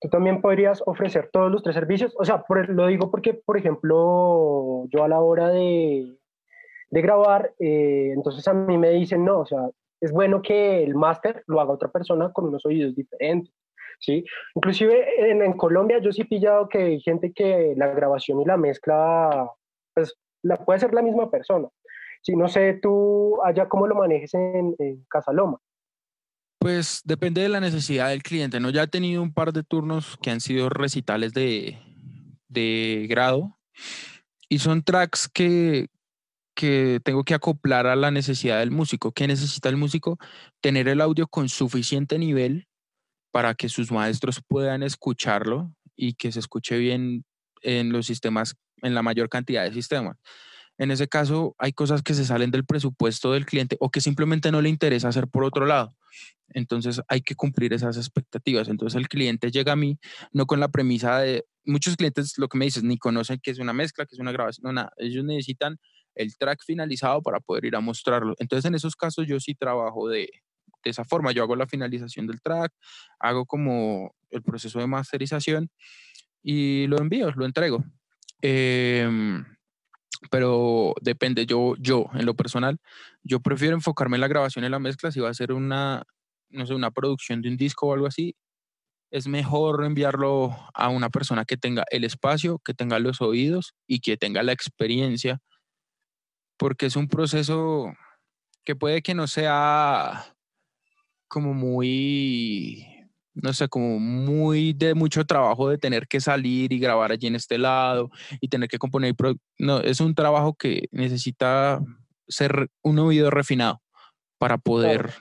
tú 0.00 0.08
también 0.08 0.40
podrías 0.40 0.82
ofrecer 0.86 1.28
todos 1.32 1.50
los 1.50 1.62
tres 1.62 1.74
servicios, 1.74 2.14
o 2.18 2.24
sea, 2.24 2.44
lo 2.68 2.86
digo 2.86 3.10
porque, 3.10 3.34
por 3.34 3.56
ejemplo, 3.56 4.86
yo 4.88 5.04
a 5.04 5.08
la 5.08 5.20
hora 5.20 5.48
de, 5.48 6.16
de 6.90 7.02
grabar, 7.02 7.54
eh, 7.58 8.12
entonces 8.14 8.46
a 8.48 8.54
mí 8.54 8.76
me 8.76 8.90
dicen, 8.90 9.24
no, 9.24 9.40
o 9.40 9.46
sea, 9.46 9.70
es 10.00 10.12
bueno 10.12 10.42
que 10.42 10.82
el 10.82 10.94
máster 10.94 11.42
lo 11.46 11.60
haga 11.60 11.72
otra 11.72 11.90
persona 11.90 12.32
con 12.32 12.46
unos 12.46 12.64
oídos 12.66 12.94
diferentes. 12.94 13.54
¿Sí? 14.02 14.24
Inclusive 14.54 15.30
en, 15.30 15.52
Colombia 15.58 15.98
yo 15.98 16.10
sí 16.10 16.22
he 16.22 16.24
pillado 16.24 16.70
que 16.70 16.78
hay 16.78 17.00
gente 17.02 17.34
que 17.34 17.74
la 17.76 17.88
grabación 17.88 18.40
y 18.40 18.46
la 18.46 18.56
mezcla 18.56 19.50
pues 19.92 20.16
la 20.42 20.56
puede 20.56 20.80
ser 20.80 20.94
la 20.94 21.02
misma 21.02 21.30
persona. 21.30 21.68
Si 22.22 22.34
no 22.34 22.48
sé 22.48 22.78
tú 22.80 23.42
allá 23.44 23.68
cómo 23.68 23.86
lo 23.86 23.94
manejes 23.94 24.32
en, 24.32 24.74
en 24.78 25.04
Casaloma. 25.06 25.58
Pues 26.58 27.02
depende 27.04 27.42
de 27.42 27.50
la 27.50 27.60
necesidad 27.60 28.08
del 28.08 28.22
cliente, 28.22 28.58
¿no? 28.58 28.70
Ya 28.70 28.84
he 28.84 28.88
tenido 28.88 29.22
un 29.22 29.34
par 29.34 29.52
de 29.52 29.62
turnos 29.64 30.16
que 30.22 30.30
han 30.30 30.40
sido 30.40 30.70
recitales 30.70 31.34
de, 31.34 31.78
de 32.48 33.06
grado 33.08 33.58
y 34.48 34.58
son 34.58 34.82
tracks 34.82 35.28
que, 35.28 35.88
que 36.60 37.00
tengo 37.02 37.24
que 37.24 37.32
acoplar 37.32 37.86
a 37.86 37.96
la 37.96 38.10
necesidad 38.10 38.58
del 38.58 38.70
músico. 38.70 39.12
¿Qué 39.12 39.26
necesita 39.26 39.70
el 39.70 39.78
músico? 39.78 40.18
Tener 40.60 40.88
el 40.88 41.00
audio 41.00 41.26
con 41.26 41.48
suficiente 41.48 42.18
nivel 42.18 42.68
para 43.30 43.54
que 43.54 43.70
sus 43.70 43.90
maestros 43.90 44.42
puedan 44.46 44.82
escucharlo 44.82 45.72
y 45.96 46.12
que 46.14 46.32
se 46.32 46.38
escuche 46.38 46.76
bien 46.76 47.24
en 47.62 47.92
los 47.92 48.04
sistemas, 48.04 48.56
en 48.82 48.94
la 48.94 49.02
mayor 49.02 49.30
cantidad 49.30 49.64
de 49.64 49.72
sistemas. 49.72 50.18
En 50.76 50.90
ese 50.90 51.08
caso, 51.08 51.54
hay 51.56 51.72
cosas 51.72 52.02
que 52.02 52.12
se 52.12 52.26
salen 52.26 52.50
del 52.50 52.66
presupuesto 52.66 53.32
del 53.32 53.46
cliente 53.46 53.78
o 53.80 53.90
que 53.90 54.02
simplemente 54.02 54.52
no 54.52 54.60
le 54.60 54.68
interesa 54.68 55.08
hacer 55.08 55.28
por 55.28 55.44
otro 55.44 55.64
lado. 55.64 55.96
Entonces 56.50 57.00
hay 57.08 57.22
que 57.22 57.36
cumplir 57.36 57.72
esas 57.72 57.96
expectativas. 57.96 58.68
Entonces 58.68 59.00
el 59.00 59.08
cliente 59.08 59.50
llega 59.50 59.72
a 59.72 59.76
mí 59.76 59.98
no 60.30 60.44
con 60.44 60.60
la 60.60 60.68
premisa 60.68 61.20
de, 61.20 61.46
muchos 61.64 61.96
clientes 61.96 62.36
lo 62.36 62.48
que 62.48 62.58
me 62.58 62.66
dices, 62.66 62.82
ni 62.82 62.98
conocen 62.98 63.40
que 63.42 63.50
es 63.50 63.58
una 63.58 63.72
mezcla, 63.72 64.04
que 64.04 64.14
es 64.14 64.20
una 64.20 64.32
grabación, 64.32 64.64
no, 64.64 64.72
nada. 64.72 64.92
Ellos 64.98 65.24
necesitan 65.24 65.78
el 66.20 66.36
track 66.36 66.62
finalizado 66.64 67.22
para 67.22 67.40
poder 67.40 67.64
ir 67.64 67.76
a 67.76 67.80
mostrarlo. 67.80 68.34
Entonces 68.38 68.66
en 68.66 68.74
esos 68.74 68.94
casos 68.94 69.26
yo 69.26 69.40
sí 69.40 69.54
trabajo 69.54 70.08
de, 70.08 70.28
esa 70.84 71.04
forma. 71.04 71.32
Yo 71.32 71.42
hago 71.42 71.56
la 71.56 71.66
finalización 71.66 72.26
del 72.26 72.40
track, 72.40 72.72
hago 73.18 73.44
como 73.44 74.14
el 74.30 74.42
proceso 74.42 74.78
de 74.78 74.86
masterización 74.86 75.70
y 76.42 76.86
lo 76.86 76.98
envío, 76.98 77.30
lo 77.32 77.44
entrego. 77.44 77.84
Em, 78.40 79.44
pero 80.30 80.94
depende, 81.02 81.44
yo, 81.46 81.74
yo, 81.78 82.06
en 82.14 82.24
lo 82.24 82.34
personal, 82.34 82.78
yo 83.22 83.40
prefiero 83.40 83.74
enfocarme 83.74 84.16
en 84.16 84.22
la 84.22 84.28
grabación 84.28 84.64
y 84.64 84.70
la 84.70 84.78
mezcla. 84.78 85.12
Si 85.12 85.20
va 85.20 85.28
a 85.28 85.34
ser 85.34 85.52
una, 85.52 86.04
no 86.48 86.66
sé, 86.66 86.74
una 86.74 86.90
producción 86.90 87.42
de 87.42 87.50
un 87.50 87.56
disco 87.56 87.88
o 87.88 87.94
algo 87.94 88.06
así, 88.06 88.34
es 89.10 89.26
mejor 89.26 89.84
enviarlo 89.84 90.56
a 90.74 90.88
una 90.88 91.10
persona 91.10 91.44
que 91.44 91.56
tenga 91.56 91.84
el 91.90 92.04
espacio, 92.04 92.58
que 92.64 92.74
tenga 92.74 92.98
los 92.98 93.20
oídos 93.20 93.74
y 93.86 94.00
que 94.00 94.16
tenga 94.16 94.42
la 94.42 94.52
experiencia, 94.52 95.40
porque 96.60 96.84
es 96.84 96.94
un 96.94 97.08
proceso 97.08 97.90
que 98.64 98.76
puede 98.76 99.00
que 99.00 99.14
no 99.14 99.26
sea 99.26 100.36
como 101.26 101.54
muy, 101.54 102.86
no 103.32 103.54
sé, 103.54 103.66
como 103.68 103.98
muy 103.98 104.74
de 104.74 104.94
mucho 104.94 105.24
trabajo 105.24 105.70
de 105.70 105.78
tener 105.78 106.06
que 106.06 106.20
salir 106.20 106.70
y 106.74 106.78
grabar 106.78 107.12
allí 107.12 107.28
en 107.28 107.36
este 107.36 107.56
lado 107.56 108.10
y 108.42 108.48
tener 108.48 108.68
que 108.68 108.76
componer. 108.76 109.14
No, 109.58 109.80
es 109.80 110.00
un 110.00 110.14
trabajo 110.14 110.52
que 110.52 110.86
necesita 110.92 111.80
ser 112.28 112.68
un 112.82 112.98
oído 112.98 113.30
refinado 113.30 113.80
para 114.36 114.58
poder 114.58 115.14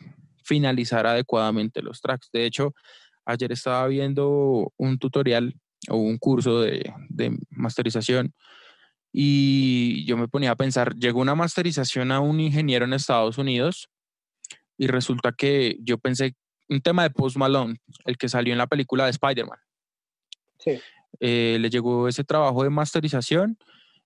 finalizar 0.43 1.07
adecuadamente 1.07 1.81
los 1.81 2.01
tracks. 2.01 2.29
De 2.33 2.45
hecho, 2.45 2.73
ayer 3.25 3.53
estaba 3.53 3.87
viendo 3.87 4.73
un 4.75 4.99
tutorial 4.99 5.55
o 5.87 5.95
un 5.95 6.17
curso 6.17 6.59
de, 6.59 6.93
de 7.07 7.37
masterización 7.49 8.33
y 9.11 10.05
yo 10.05 10.17
me 10.17 10.27
ponía 10.27 10.51
a 10.51 10.55
pensar, 10.55 10.95
llegó 10.95 11.19
una 11.19 11.35
masterización 11.35 12.11
a 12.11 12.19
un 12.19 12.39
ingeniero 12.39 12.85
en 12.85 12.93
Estados 12.93 13.37
Unidos 13.37 13.89
y 14.77 14.87
resulta 14.87 15.31
que 15.31 15.77
yo 15.81 15.97
pensé 15.97 16.35
un 16.69 16.81
tema 16.81 17.03
de 17.03 17.09
Post 17.09 17.37
Malone, 17.37 17.75
el 18.05 18.17
que 18.17 18.29
salió 18.29 18.53
en 18.53 18.59
la 18.59 18.67
película 18.67 19.05
de 19.05 19.11
Spider-Man. 19.11 19.57
Sí. 20.59 20.79
Eh, 21.19 21.57
le 21.59 21.69
llegó 21.69 22.07
ese 22.07 22.23
trabajo 22.23 22.63
de 22.63 22.69
masterización 22.69 23.57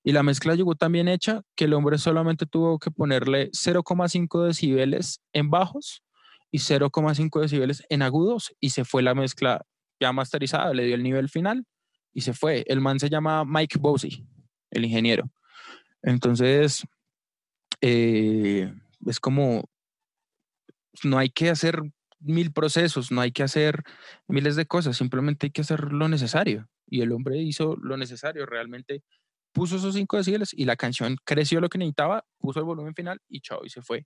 y 0.04 0.14
la 0.14 0.24
mezcla 0.24 0.56
llegó 0.56 0.76
tan 0.76 0.92
bien 0.92 1.08
hecha 1.08 1.42
que 1.56 1.66
el 1.66 1.74
hombre 1.74 1.98
solamente 1.98 2.46
tuvo 2.46 2.80
que 2.80 2.92
ponerle 2.92 3.52
0,5 3.52 4.46
decibeles 4.46 5.22
en 5.34 5.50
bajos 5.50 6.04
y 6.52 6.60
0,5 6.60 7.42
decibeles 7.42 7.84
en 7.90 8.02
agudos 8.02 8.54
y 8.60 8.70
se 8.70 8.86
fue 8.86 9.02
la 9.04 9.16
mezcla 9.16 9.66
ya 10.00 10.12
masterizada, 10.12 10.74
le 10.74 10.86
dio 10.86 10.96
el 10.96 11.04
nivel 11.04 11.30
final 11.30 11.66
y 12.14 12.22
se 12.22 12.34
fue. 12.34 12.64
El 12.68 12.82
man 12.82 13.00
se 13.00 13.10
llama 13.10 13.44
Mike 13.46 13.78
Bosey, 13.80 14.26
el 14.74 14.86
ingeniero. 14.86 15.30
Entonces, 16.02 16.86
eh, 17.82 18.74
es 19.06 19.20
como, 19.20 19.70
no 21.04 21.18
hay 21.18 21.30
que 21.30 21.50
hacer 21.50 21.82
mil 22.20 22.52
procesos, 22.52 23.12
no 23.12 23.22
hay 23.22 23.32
que 23.32 23.44
hacer 23.44 23.84
miles 24.28 24.56
de 24.56 24.66
cosas, 24.66 24.98
simplemente 24.98 25.48
hay 25.48 25.52
que 25.52 25.62
hacer 25.62 25.92
lo 25.92 26.08
necesario. 26.08 26.68
Y 26.88 27.02
el 27.02 27.12
hombre 27.12 27.38
hizo 27.38 27.76
lo 27.78 27.98
necesario, 27.98 28.46
realmente 28.46 29.04
puso 29.54 29.76
esos 29.78 29.96
5 29.96 30.18
decibeles 30.18 30.54
y 30.54 30.66
la 30.66 30.76
canción 30.76 31.18
creció 31.24 31.62
lo 31.62 31.70
que 31.70 31.78
necesitaba, 31.78 32.26
puso 32.40 32.60
el 32.60 32.66
volumen 32.66 32.96
final 32.96 33.20
y 33.30 33.42
chao, 33.42 33.66
y 33.66 33.70
se 33.70 33.82
fue. 33.82 34.06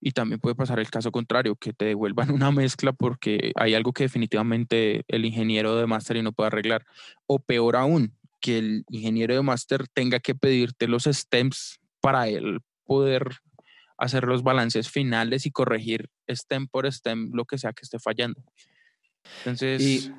Y 0.00 0.12
también 0.12 0.40
puede 0.40 0.54
pasar 0.54 0.78
el 0.78 0.90
caso 0.90 1.12
contrario, 1.12 1.56
que 1.56 1.72
te 1.72 1.86
devuelvan 1.86 2.30
una 2.30 2.50
mezcla 2.50 2.92
porque 2.92 3.52
hay 3.56 3.74
algo 3.74 3.92
que 3.92 4.04
definitivamente 4.04 5.04
el 5.08 5.24
ingeniero 5.24 5.76
de 5.76 5.86
mastering 5.86 6.24
no 6.24 6.32
puede 6.32 6.48
arreglar. 6.48 6.86
O 7.26 7.38
peor 7.38 7.76
aún, 7.76 8.16
que 8.40 8.58
el 8.58 8.84
ingeniero 8.90 9.34
de 9.34 9.42
master 9.42 9.86
tenga 9.92 10.18
que 10.20 10.34
pedirte 10.34 10.88
los 10.88 11.04
stems 11.04 11.78
para 12.00 12.28
él 12.28 12.60
poder 12.84 13.36
hacer 13.98 14.24
los 14.24 14.42
balances 14.42 14.88
finales 14.90 15.44
y 15.46 15.50
corregir 15.50 16.08
stem 16.28 16.66
por 16.66 16.86
stem 16.90 17.30
lo 17.34 17.44
que 17.44 17.58
sea 17.58 17.72
que 17.72 17.82
esté 17.82 17.98
fallando. 17.98 18.42
Entonces, 19.38 20.10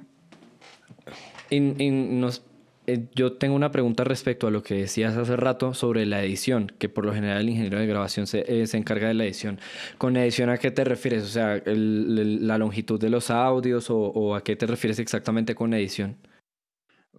Y, 1.50 1.56
y- 1.56 1.84
y 1.84 1.90
nos, 1.90 2.44
eh, 2.88 3.08
yo 3.16 3.34
tengo 3.34 3.56
una 3.56 3.72
pregunta 3.72 4.04
respecto 4.04 4.48
a 4.48 4.52
lo 4.52 4.64
que 4.64 4.76
decías 4.76 5.18
hace 5.18 5.36
rato 5.36 5.74
sobre 5.74 6.06
la 6.06 6.24
edición, 6.24 6.72
que 6.80 6.90
por 6.90 7.06
lo 7.06 7.14
general 7.14 7.42
el 7.42 7.50
ingeniero 7.50 7.80
de 7.80 7.88
grabación 7.88 8.28
se, 8.28 8.46
eh, 8.48 8.68
se 8.68 8.78
encarga 8.78 9.08
de 9.08 9.14
la 9.16 9.24
edición. 9.26 9.60
¿Con 9.98 10.16
edición 10.16 10.50
a 10.50 10.58
qué 10.58 10.72
te 10.72 10.84
refieres? 10.84 11.24
O 11.24 11.28
sea, 11.28 11.56
el- 11.56 12.18
el- 12.20 12.48
la 12.48 12.58
longitud 12.58 13.00
de 13.00 13.10
los 13.10 13.30
audios 13.32 13.90
o, 13.90 13.98
o 13.98 14.36
a 14.36 14.44
qué 14.44 14.56
te 14.56 14.68
refieres 14.68 15.00
exactamente 15.00 15.56
con 15.56 15.74
edición? 15.74 16.18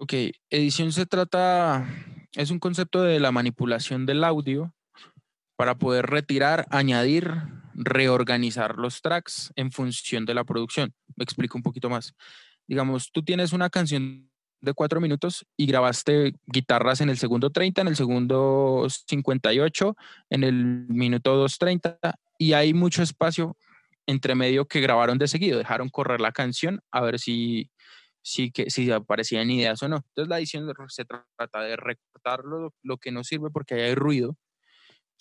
Ok, 0.02 0.14
edición 0.50 0.90
se 0.90 1.06
trata, 1.06 1.86
es 2.34 2.50
un 2.50 2.58
concepto 2.58 3.02
de 3.02 3.20
la 3.20 3.30
manipulación 3.30 4.04
del 4.04 4.24
audio 4.24 4.74
para 5.54 5.76
poder 5.76 6.06
retirar, 6.06 6.66
añadir 6.70 7.32
reorganizar 7.74 8.78
los 8.78 9.00
tracks 9.00 9.52
en 9.54 9.70
función 9.70 10.26
de 10.26 10.34
la 10.34 10.42
producción. 10.42 10.92
Me 11.14 11.22
explico 11.22 11.56
un 11.56 11.62
poquito 11.62 11.88
más. 11.88 12.14
Digamos, 12.66 13.12
tú 13.12 13.22
tienes 13.22 13.52
una 13.52 13.70
canción 13.70 14.28
de 14.60 14.74
cuatro 14.74 15.00
minutos 15.00 15.46
y 15.56 15.66
grabaste 15.66 16.34
guitarras 16.46 17.00
en 17.00 17.08
el 17.08 17.16
segundo 17.16 17.50
30, 17.50 17.82
en 17.82 17.88
el 17.88 17.94
segundo 17.94 18.88
58, 18.88 19.96
en 20.30 20.42
el 20.42 20.64
minuto 20.88 21.36
230 21.36 22.18
y 22.38 22.54
hay 22.54 22.74
mucho 22.74 23.04
espacio 23.04 23.56
entre 24.08 24.34
medio 24.34 24.66
que 24.66 24.80
grabaron 24.80 25.18
de 25.18 25.28
seguido, 25.28 25.58
dejaron 25.58 25.90
correr 25.90 26.20
la 26.20 26.32
canción 26.32 26.80
a 26.90 27.02
ver 27.02 27.20
si, 27.20 27.70
si, 28.22 28.50
que, 28.50 28.70
si 28.70 28.90
aparecían 28.90 29.50
ideas 29.50 29.82
o 29.82 29.88
no. 29.88 29.96
Entonces 29.96 30.28
la 30.28 30.38
edición 30.38 30.72
se 30.88 31.04
trata 31.04 31.60
de 31.60 31.76
recortar 31.76 32.44
lo, 32.44 32.74
lo 32.82 32.96
que 32.98 33.12
no 33.12 33.24
sirve 33.24 33.50
porque 33.50 33.74
hay 33.74 33.94
ruido, 33.94 34.36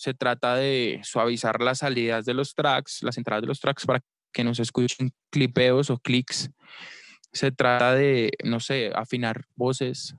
se 0.02 0.14
trata 0.14 0.56
de 0.56 1.00
suavizar 1.04 1.62
las 1.62 1.80
salidas 1.80 2.26
de 2.26 2.34
los 2.34 2.56
tracks, 2.56 3.04
las 3.04 3.18
entradas 3.18 3.42
de 3.42 3.48
los 3.48 3.60
tracks 3.60 3.86
para 3.86 4.02
que 4.34 4.44
no 4.44 4.56
se 4.56 4.64
escuchen 4.64 5.14
clipeos 5.30 5.90
o 5.90 5.98
clics. 5.98 6.50
Se 7.32 7.52
trata 7.52 7.94
de, 7.94 8.32
no 8.44 8.60
sé, 8.60 8.92
afinar 8.96 9.46
voces. 9.56 10.16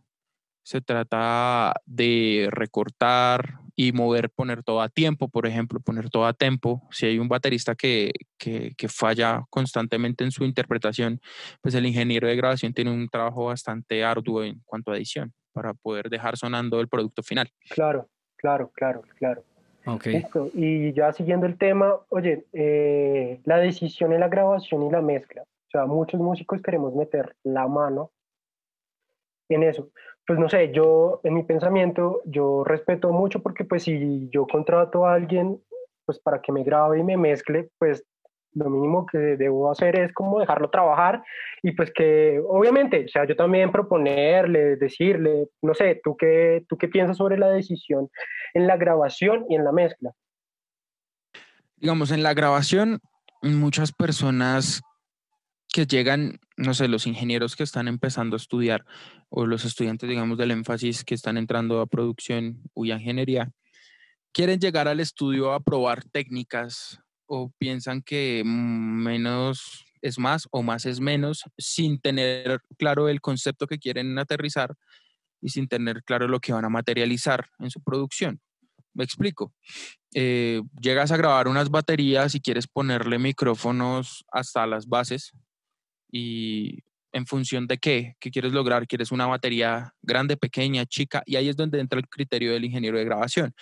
Se 0.63 0.81
trata 0.81 1.75
de 1.85 2.49
recortar 2.53 3.59
y 3.75 3.93
mover, 3.93 4.31
poner 4.31 4.63
todo 4.63 4.81
a 4.81 4.89
tiempo, 4.89 5.29
por 5.29 5.47
ejemplo, 5.47 5.81
poner 5.81 6.11
todo 6.11 6.27
a 6.27 6.33
tempo. 6.33 6.83
Si 6.91 7.07
hay 7.07 7.19
un 7.19 7.29
baterista 7.29 7.75
que, 7.75 8.13
que, 8.39 8.73
que 8.77 8.89
falla 8.89 9.43
constantemente 9.51 10.25
en 10.25 10.31
su 10.31 10.45
interpretación, 10.45 11.21
pues 11.61 11.75
el 11.75 11.87
ingeniero 11.87 12.29
de 12.29 12.37
grabación 12.37 12.73
tiene 12.73 12.91
un 12.91 13.09
trabajo 13.09 13.47
bastante 13.47 14.05
arduo 14.05 14.45
en 14.45 14.61
cuanto 14.65 14.93
a 14.93 14.97
edición 14.97 15.33
para 15.53 15.75
poder 15.75 16.09
dejar 16.09 16.37
sonando 16.37 16.81
el 16.81 16.89
producto 16.89 17.23
final. 17.23 17.49
Claro, 17.71 18.09
claro, 18.37 18.71
claro, 18.75 19.03
claro. 19.19 19.45
Ok. 19.87 20.07
Listo. 20.07 20.51
Y 20.55 20.93
ya 20.93 21.13
siguiendo 21.13 21.47
el 21.47 21.59
tema, 21.59 21.97
oye, 22.09 22.47
eh, 22.53 23.41
la 23.45 23.59
decisión 23.59 24.13
en 24.13 24.21
la 24.21 24.29
grabación 24.29 24.83
y 24.85 24.91
la 24.91 25.03
mezcla. 25.03 25.43
O 25.43 25.71
sea, 25.71 25.87
muchos 25.87 26.21
músicos 26.21 26.63
queremos 26.63 26.95
meter 26.95 27.35
la 27.43 27.67
mano 27.67 28.13
en 29.49 29.63
eso. 29.65 29.91
Pues 30.27 30.39
no 30.39 30.49
sé, 30.49 30.73
yo 30.73 31.21
en 31.25 31.35
mi 31.35 31.43
pensamiento, 31.43 32.23
yo 32.25 32.63
respeto 32.65 33.11
mucho 33.11 33.43
porque 33.43 33.65
pues 33.65 33.83
si 33.83 34.29
yo 34.31 34.47
contrato 34.47 35.07
a 35.07 35.15
alguien, 35.15 35.61
pues 36.05 36.21
para 36.21 36.41
que 36.41 36.53
me 36.53 36.63
grabe 36.63 37.01
y 37.01 37.03
me 37.03 37.17
mezcle, 37.17 37.71
pues 37.79 38.05
lo 38.55 38.69
mínimo 38.69 39.07
que 39.07 39.19
debo 39.19 39.71
hacer 39.71 39.99
es 39.99 40.13
como 40.13 40.39
dejarlo 40.39 40.71
trabajar 40.71 41.23
y 41.63 41.73
pues 41.73 41.91
que 41.93 42.41
obviamente, 42.47 43.05
o 43.05 43.09
sea, 43.09 43.27
yo 43.27 43.35
también 43.35 43.73
proponerle, 43.73 44.77
decirle, 44.77 45.49
no 45.63 45.75
sé, 45.75 46.01
¿tú 46.05 46.17
qué, 46.17 46.65
tú 46.69 46.77
qué 46.77 46.89
piensas 46.89 47.17
sobre 47.17 47.39
la 47.39 47.49
decisión 47.49 48.11
en 48.55 48.67
la 48.67 48.77
grabación 48.77 49.47
y 49.49 49.55
en 49.55 49.65
la 49.65 49.73
mezcla? 49.73 50.13
Digamos, 51.77 52.13
en 52.13 52.23
la 52.23 52.35
grabación, 52.35 53.01
muchas 53.43 53.93
personas 53.93 54.83
que 55.73 55.87
llegan, 55.87 56.39
no 56.57 56.75
sé, 56.75 56.87
los 56.87 57.07
ingenieros 57.07 57.57
que 57.57 57.63
están 57.63 57.89
empezando 57.89 58.37
a 58.37 58.39
estudiar 58.39 58.85
o 59.31 59.47
los 59.47 59.65
estudiantes, 59.65 60.09
digamos, 60.09 60.37
del 60.37 60.51
énfasis 60.51 61.03
que 61.03 61.15
están 61.15 61.39
entrando 61.39 61.81
a 61.81 61.87
producción 61.87 62.63
o 62.75 62.85
a 62.85 62.89
ingeniería, 62.89 63.51
quieren 64.33 64.61
llegar 64.61 64.87
al 64.87 65.01
estudio 65.01 65.53
a 65.53 65.61
probar 65.61 66.05
técnicas 66.05 67.01
o 67.27 67.51
piensan 67.59 68.03
que 68.03 68.43
menos 68.45 69.87
es 70.03 70.19
más 70.19 70.49
o 70.51 70.63
más 70.63 70.85
es 70.85 71.01
menos 71.01 71.45
sin 71.57 72.01
tener 72.01 72.61
claro 72.77 73.09
el 73.09 73.21
concepto 73.21 73.67
que 73.67 73.79
quieren 73.79 74.19
aterrizar 74.19 74.75
y 75.41 75.49
sin 75.51 75.69
tener 75.69 76.03
claro 76.03 76.29
lo 76.29 76.41
que 76.41 76.53
van 76.53 76.65
a 76.65 76.69
materializar 76.69 77.49
en 77.59 77.71
su 77.71 77.81
producción. 77.81 78.41
Me 78.95 79.05
explico. 79.05 79.55
Eh, 80.15 80.61
llegas 80.81 81.13
a 81.13 81.17
grabar 81.17 81.49
unas 81.49 81.71
baterías 81.71 82.35
y 82.35 82.41
quieres 82.41 82.67
ponerle 82.67 83.19
micrófonos 83.19 84.25
hasta 84.31 84.67
las 84.67 84.87
bases 84.87 85.33
y 86.13 86.85
en 87.13 87.27
función 87.27 87.67
de 87.67 87.79
qué, 87.79 88.17
qué 88.21 88.31
quieres 88.31 88.53
lograr, 88.53 88.87
quieres 88.87 89.11
una 89.11 89.27
batería 89.27 89.93
grande, 90.03 90.37
pequeña, 90.37 90.87
chica, 90.87 91.23
y 91.27 91.37
ahí 91.37 91.49
es 91.49 91.57
donde 91.57 91.81
entra 91.81 91.99
el 91.99 92.09
criterio 92.09 92.53
del 92.53 92.65
ingeniero 92.65 92.99
de 92.99 93.05
grabación. 93.05 93.55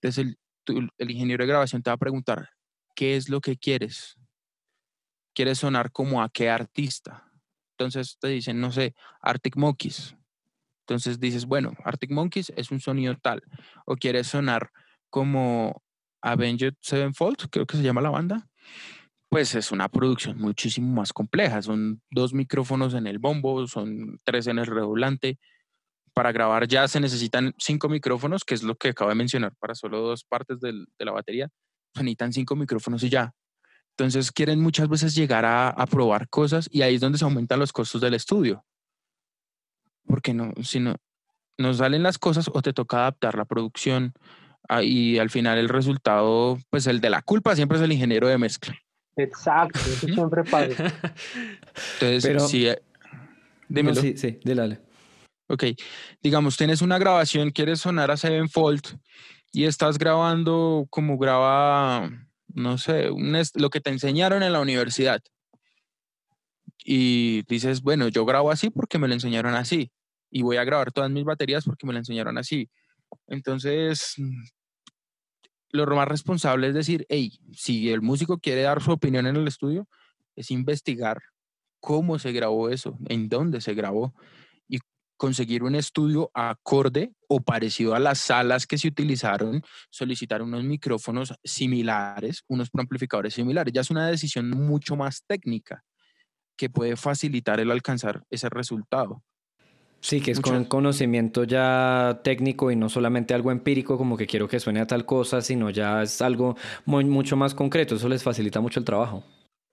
Entonces 0.00 0.36
el, 0.66 0.90
el 0.96 1.10
ingeniero 1.10 1.42
de 1.42 1.48
grabación 1.48 1.82
te 1.82 1.90
va 1.90 1.94
a 1.94 1.98
preguntar, 1.98 2.50
¿qué 2.94 3.16
es 3.16 3.28
lo 3.28 3.40
que 3.40 3.56
quieres? 3.56 4.16
¿Quieres 5.34 5.58
sonar 5.58 5.92
como 5.92 6.22
a 6.22 6.30
qué 6.30 6.48
artista? 6.48 7.30
Entonces 7.72 8.16
te 8.18 8.28
dicen, 8.28 8.60
no 8.60 8.72
sé, 8.72 8.94
Arctic 9.20 9.56
Monkeys. 9.56 10.16
Entonces 10.80 11.20
dices, 11.20 11.46
bueno, 11.46 11.74
Arctic 11.84 12.10
Monkeys 12.10 12.52
es 12.56 12.70
un 12.70 12.80
sonido 12.80 13.14
tal. 13.16 13.42
O 13.84 13.94
quieres 13.94 14.26
sonar 14.26 14.70
como 15.10 15.82
Avenged 16.22 16.74
Sevenfold, 16.80 17.48
creo 17.50 17.66
que 17.66 17.76
se 17.76 17.82
llama 17.82 18.00
la 18.00 18.10
banda. 18.10 18.48
Pues 19.30 19.54
es 19.54 19.72
una 19.72 19.88
producción 19.88 20.38
muchísimo 20.38 20.92
más 20.94 21.12
compleja. 21.12 21.60
Son 21.60 22.00
dos 22.10 22.32
micrófonos 22.32 22.94
en 22.94 23.06
el 23.06 23.18
bombo, 23.18 23.66
son 23.66 24.18
tres 24.24 24.46
en 24.46 24.58
el 24.58 24.66
redoblante. 24.66 25.38
Para 26.14 26.32
grabar 26.32 26.66
ya 26.66 26.88
se 26.88 26.98
necesitan 27.00 27.54
cinco 27.58 27.88
micrófonos, 27.88 28.44
que 28.44 28.54
es 28.54 28.62
lo 28.62 28.74
que 28.76 28.88
acabo 28.88 29.10
de 29.10 29.16
mencionar, 29.16 29.54
para 29.60 29.74
solo 29.74 30.00
dos 30.00 30.24
partes 30.24 30.60
del- 30.60 30.86
de 30.98 31.04
la 31.04 31.12
batería. 31.12 31.48
Se 31.94 32.02
necesitan 32.02 32.32
cinco 32.32 32.56
micrófonos 32.56 33.02
y 33.04 33.10
ya. 33.10 33.32
Entonces 33.96 34.32
quieren 34.32 34.60
muchas 34.60 34.88
veces 34.88 35.14
llegar 35.14 35.44
a, 35.44 35.68
a 35.68 35.86
probar 35.86 36.28
cosas 36.28 36.68
y 36.72 36.82
ahí 36.82 36.94
es 36.94 37.00
donde 37.00 37.18
se 37.18 37.24
aumentan 37.24 37.58
los 37.58 37.72
costos 37.72 38.00
del 38.00 38.14
estudio. 38.14 38.64
Porque 40.06 40.32
no, 40.32 40.52
si 40.62 40.80
no, 40.80 40.94
no 41.58 41.74
salen 41.74 42.02
las 42.02 42.18
cosas 42.18 42.48
o 42.52 42.62
te 42.62 42.72
toca 42.72 42.98
adaptar 42.98 43.36
la 43.36 43.44
producción 43.44 44.14
ah, 44.68 44.82
y 44.82 45.18
al 45.18 45.30
final 45.30 45.58
el 45.58 45.68
resultado, 45.68 46.58
pues 46.70 46.86
el 46.86 47.00
de 47.00 47.10
la 47.10 47.22
culpa 47.22 47.54
siempre 47.56 47.76
es 47.78 47.84
el 47.84 47.92
ingeniero 47.92 48.28
de 48.28 48.38
mezcla. 48.38 48.78
Exacto, 49.18 49.78
eso 49.80 50.06
siempre 50.06 50.44
pasa. 50.44 50.66
Entonces, 51.94 52.22
Pero- 52.24 52.40
si, 52.48 52.68
eh, 52.68 52.80
No, 53.12 53.18
dímelo. 53.68 54.00
sí, 54.00 54.16
sí, 54.16 54.38
dale. 54.44 54.80
Ok, 55.48 55.64
digamos, 56.22 56.56
tienes 56.56 56.82
una 56.82 56.98
grabación, 56.98 57.50
quieres 57.50 57.80
sonar 57.80 58.10
a 58.10 58.16
Sevenfold 58.16 58.82
y 59.52 59.64
estás 59.64 59.98
grabando 59.98 60.86
como 60.90 61.16
graba, 61.18 62.10
no 62.48 62.78
sé, 62.78 63.10
un 63.10 63.36
lo 63.54 63.70
que 63.70 63.80
te 63.80 63.90
enseñaron 63.90 64.42
en 64.42 64.52
la 64.52 64.60
universidad. 64.60 65.22
Y 66.84 67.42
dices, 67.48 67.82
bueno, 67.82 68.08
yo 68.08 68.24
grabo 68.24 68.50
así 68.50 68.70
porque 68.70 68.98
me 68.98 69.08
lo 69.08 69.14
enseñaron 69.14 69.54
así. 69.54 69.90
Y 70.30 70.42
voy 70.42 70.58
a 70.58 70.64
grabar 70.64 70.92
todas 70.92 71.10
mis 71.10 71.24
baterías 71.24 71.64
porque 71.64 71.86
me 71.86 71.92
lo 71.92 71.98
enseñaron 71.98 72.38
así. 72.38 72.68
Entonces, 73.26 74.14
lo 75.70 75.86
más 75.94 76.08
responsable 76.08 76.68
es 76.68 76.74
decir, 76.74 77.06
hey, 77.08 77.38
si 77.52 77.90
el 77.90 78.02
músico 78.02 78.38
quiere 78.38 78.62
dar 78.62 78.82
su 78.82 78.92
opinión 78.92 79.26
en 79.26 79.36
el 79.36 79.46
estudio, 79.48 79.88
es 80.36 80.50
investigar 80.50 81.20
cómo 81.80 82.18
se 82.18 82.32
grabó 82.32 82.68
eso, 82.68 82.96
en 83.06 83.28
dónde 83.28 83.60
se 83.60 83.74
grabó 83.74 84.14
y 84.68 84.78
conseguir 85.16 85.62
un 85.62 85.74
estudio 85.74 86.30
acorde 86.34 87.12
o 87.28 87.40
parecido 87.40 87.94
a 87.94 87.98
las 87.98 88.18
salas 88.18 88.66
que 88.66 88.78
se 88.78 88.88
utilizaron, 88.88 89.62
solicitar 89.90 90.42
unos 90.42 90.64
micrófonos 90.64 91.34
similares, 91.44 92.44
unos 92.48 92.68
amplificadores 92.72 93.34
similares. 93.34 93.72
Ya 93.72 93.80
es 93.82 93.90
una 93.90 94.06
decisión 94.08 94.50
mucho 94.50 94.96
más 94.96 95.24
técnica 95.26 95.84
que 96.56 96.70
puede 96.70 96.96
facilitar 96.96 97.60
el 97.60 97.70
alcanzar 97.70 98.24
ese 98.30 98.48
resultado. 98.48 99.22
Sí, 100.00 100.20
que 100.20 100.30
es 100.30 100.38
Muchas- 100.38 100.52
con 100.52 100.64
conocimiento 100.66 101.44
ya 101.44 102.20
técnico 102.22 102.70
y 102.70 102.76
no 102.76 102.88
solamente 102.88 103.34
algo 103.34 103.50
empírico 103.50 103.98
como 103.98 104.16
que 104.16 104.26
quiero 104.26 104.46
que 104.48 104.60
suene 104.60 104.80
a 104.80 104.86
tal 104.86 105.04
cosa, 105.04 105.40
sino 105.42 105.70
ya 105.70 106.02
es 106.02 106.22
algo 106.22 106.56
muy, 106.84 107.04
mucho 107.04 107.36
más 107.36 107.54
concreto. 107.54 107.96
Eso 107.96 108.08
les 108.08 108.22
facilita 108.22 108.60
mucho 108.60 108.78
el 108.78 108.86
trabajo. 108.86 109.24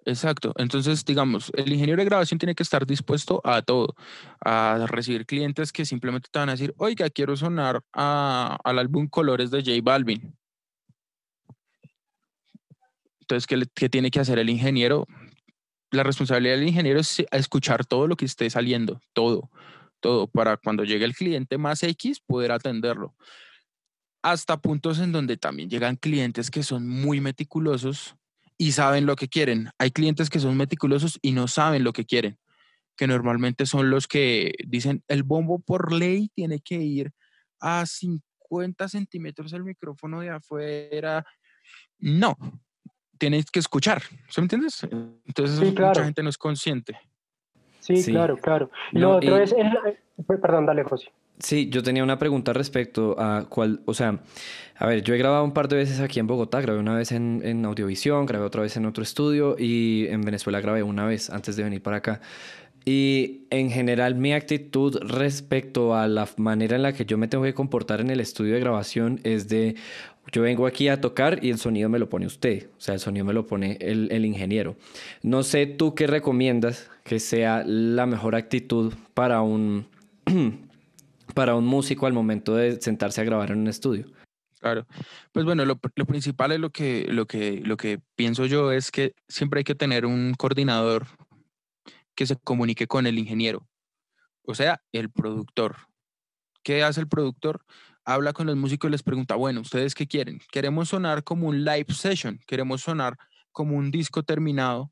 Exacto. 0.07 0.53
Entonces, 0.57 1.03
digamos, 1.05 1.51
el 1.55 1.71
ingeniero 1.73 1.99
de 1.99 2.05
grabación 2.05 2.37
tiene 2.39 2.53
que 2.55 2.63
estar 2.63 2.85
dispuesto 2.85 3.41
a 3.43 3.61
todo, 3.61 3.95
a 4.43 4.85
recibir 4.87 5.25
clientes 5.25 5.71
que 5.71 5.85
simplemente 5.85 6.29
te 6.31 6.37
van 6.39 6.49
a 6.49 6.53
decir, 6.53 6.73
oiga, 6.77 7.09
quiero 7.09 7.35
sonar 7.35 7.81
a- 7.93 8.57
al 8.63 8.79
álbum 8.79 9.07
Colores 9.07 9.49
de 9.51 9.61
J 9.63 9.71
Balvin. 9.83 10.35
Entonces, 13.21 13.47
¿qué, 13.47 13.63
qué 13.73 13.89
tiene 13.89 14.11
que 14.11 14.19
hacer 14.19 14.37
el 14.37 14.49
ingeniero? 14.49 15.07
La 15.91 16.03
responsabilidad 16.03 16.55
del 16.55 16.67
ingeniero 16.67 16.99
es 16.99 17.23
escuchar 17.31 17.85
todo 17.85 18.07
lo 18.07 18.15
que 18.15 18.25
esté 18.25 18.49
saliendo, 18.49 19.01
todo, 19.13 19.49
todo, 20.05 20.27
para 20.27 20.55
cuando 20.57 20.83
llegue 20.83 21.03
el 21.03 21.15
cliente 21.15 21.57
más 21.57 21.81
X 21.81 22.19
poder 22.19 22.51
atenderlo. 22.51 23.15
Hasta 24.21 24.61
puntos 24.61 24.99
en 24.99 25.11
donde 25.11 25.35
también 25.35 25.67
llegan 25.67 25.95
clientes 25.95 26.51
que 26.51 26.61
son 26.61 26.87
muy 26.87 27.21
meticulosos 27.21 28.15
y 28.55 28.73
saben 28.73 29.07
lo 29.07 29.15
que 29.15 29.27
quieren. 29.27 29.71
Hay 29.79 29.89
clientes 29.89 30.29
que 30.29 30.39
son 30.39 30.57
meticulosos 30.57 31.17
y 31.23 31.31
no 31.31 31.47
saben 31.47 31.83
lo 31.83 31.91
que 31.91 32.05
quieren, 32.05 32.37
que 32.95 33.07
normalmente 33.07 33.65
son 33.65 33.89
los 33.89 34.05
que 34.05 34.53
dicen, 34.67 35.03
el 35.07 35.23
bombo 35.23 35.57
por 35.57 35.91
ley 35.91 36.29
tiene 36.35 36.59
que 36.59 36.75
ir 36.75 37.11
a 37.59 37.83
50 37.87 38.87
centímetros 38.87 39.53
el 39.53 39.63
micrófono 39.63 40.19
de 40.19 40.29
afuera. 40.29 41.25
No, 41.97 42.37
tienes 43.17 43.49
que 43.49 43.57
escuchar, 43.57 44.03
¿sí 44.03 44.39
me 44.39 44.43
entiendes? 44.43 44.83
Entonces 44.83 45.57
Sí, 45.57 45.65
mucha 45.65 46.03
gente 46.03 46.21
no 46.21 46.29
es 46.29 46.37
consciente. 46.37 46.95
Sí, 47.85 47.97
Sí. 47.97 48.11
claro, 48.11 48.37
claro. 48.37 48.69
Y 48.91 48.99
No, 48.99 49.11
lo 49.11 49.15
otro 49.17 49.37
y- 49.39 49.43
es, 49.43 49.51
el- 49.53 49.67
eh, 49.67 49.97
perdón, 50.41 50.65
dale, 50.65 50.83
José. 50.83 51.09
Sí, 51.37 51.69
yo 51.69 51.83
tenía 51.83 52.01
una 52.03 52.17
pregunta 52.17 52.53
respecto 52.53 53.15
a 53.19 53.45
cuál, 53.49 53.81
o 53.85 53.93
sea, 53.93 54.19
a 54.77 54.87
ver, 54.87 55.03
yo 55.03 55.13
he 55.13 55.17
grabado 55.17 55.43
un 55.43 55.51
par 55.51 55.67
de 55.67 55.75
veces 55.75 55.99
aquí 55.99 56.19
en 56.21 56.27
Bogotá, 56.27 56.61
grabé 56.61 56.79
una 56.79 56.95
vez 56.95 57.11
en, 57.11 57.41
en 57.43 57.65
Audiovisión, 57.65 58.25
grabé 58.25 58.45
otra 58.45 58.61
vez 58.61 58.77
en 58.77 58.85
otro 58.85 59.03
estudio 59.03 59.57
y 59.59 60.07
en 60.09 60.21
Venezuela 60.21 60.61
grabé 60.61 60.81
una 60.81 61.05
vez 61.05 61.29
antes 61.29 61.57
de 61.57 61.63
venir 61.63 61.81
para 61.83 61.97
acá. 61.97 62.21
Y 62.87 63.47
en 63.49 63.69
general 63.71 64.15
mi 64.15 64.31
actitud 64.33 64.95
respecto 65.01 65.95
a 65.95 66.07
la 66.07 66.27
manera 66.37 66.75
en 66.75 66.83
la 66.83 66.93
que 66.93 67.03
yo 67.05 67.17
me 67.17 67.27
tengo 67.27 67.43
que 67.43 67.53
comportar 67.53 67.99
en 67.99 68.11
el 68.11 68.19
estudio 68.19 68.53
de 68.53 68.59
grabación 68.59 69.19
es 69.23 69.49
de, 69.49 69.75
yo 70.31 70.41
vengo 70.41 70.67
aquí 70.67 70.87
a 70.87 71.01
tocar 71.01 71.43
y 71.43 71.49
el 71.49 71.57
sonido 71.57 71.89
me 71.89 71.99
lo 71.99 72.09
pone 72.09 72.25
usted, 72.25 72.69
o 72.77 72.81
sea, 72.81 72.93
el 72.93 72.99
sonido 72.99 73.25
me 73.25 73.33
lo 73.33 73.45
pone 73.45 73.77
el, 73.81 74.09
el 74.11 74.25
ingeniero. 74.25 74.75
No 75.21 75.43
sé 75.43 75.65
tú 75.65 75.95
qué 75.95 76.07
recomiendas 76.07 76.89
que 77.03 77.19
sea 77.19 77.63
la 77.65 78.05
mejor 78.05 78.35
actitud 78.35 78.93
para 79.13 79.41
un 79.41 79.87
para 81.35 81.55
un 81.55 81.65
músico 81.65 82.07
al 82.07 82.13
momento 82.13 82.55
de 82.55 82.81
sentarse 82.81 83.21
a 83.21 83.23
grabar 83.23 83.51
en 83.51 83.59
un 83.59 83.67
estudio. 83.67 84.05
Claro. 84.59 84.87
Pues 85.31 85.45
bueno, 85.45 85.63
lo, 85.65 85.79
lo, 85.95 86.05
principal 86.05 86.51
es 86.51 86.59
lo 86.59 86.71
que, 86.71 87.05
lo, 87.09 87.27
que, 87.27 87.61
lo 87.63 87.77
que 87.77 87.99
pienso 88.15 88.47
yo 88.47 88.71
es 88.71 88.89
que 88.89 89.13
siempre 89.27 89.59
hay 89.59 89.63
que 89.63 89.75
tener 89.75 90.07
un 90.07 90.33
coordinador 90.33 91.05
que 92.15 92.25
se 92.25 92.35
comunique 92.37 92.87
con 92.87 93.05
el 93.05 93.19
ingeniero, 93.19 93.67
o 94.43 94.55
sea, 94.55 94.81
el 94.91 95.11
productor. 95.11 95.75
¿Qué 96.63 96.81
hace 96.83 97.01
el 97.01 97.07
productor? 97.07 97.63
Habla 98.05 98.33
con 98.33 98.45
los 98.45 98.55
músicos 98.55 98.89
y 98.89 98.91
les 98.91 99.03
pregunta, 99.03 99.35
bueno, 99.35 99.61
¿ustedes 99.61 99.95
qué 99.95 100.07
quieren? 100.07 100.39
Queremos 100.51 100.89
sonar 100.89 101.23
como 101.23 101.47
un 101.47 101.65
live 101.65 101.87
session, 101.89 102.39
queremos 102.45 102.81
sonar 102.81 103.17
como 103.51 103.75
un 103.75 103.89
disco 103.89 104.21
terminado. 104.21 104.91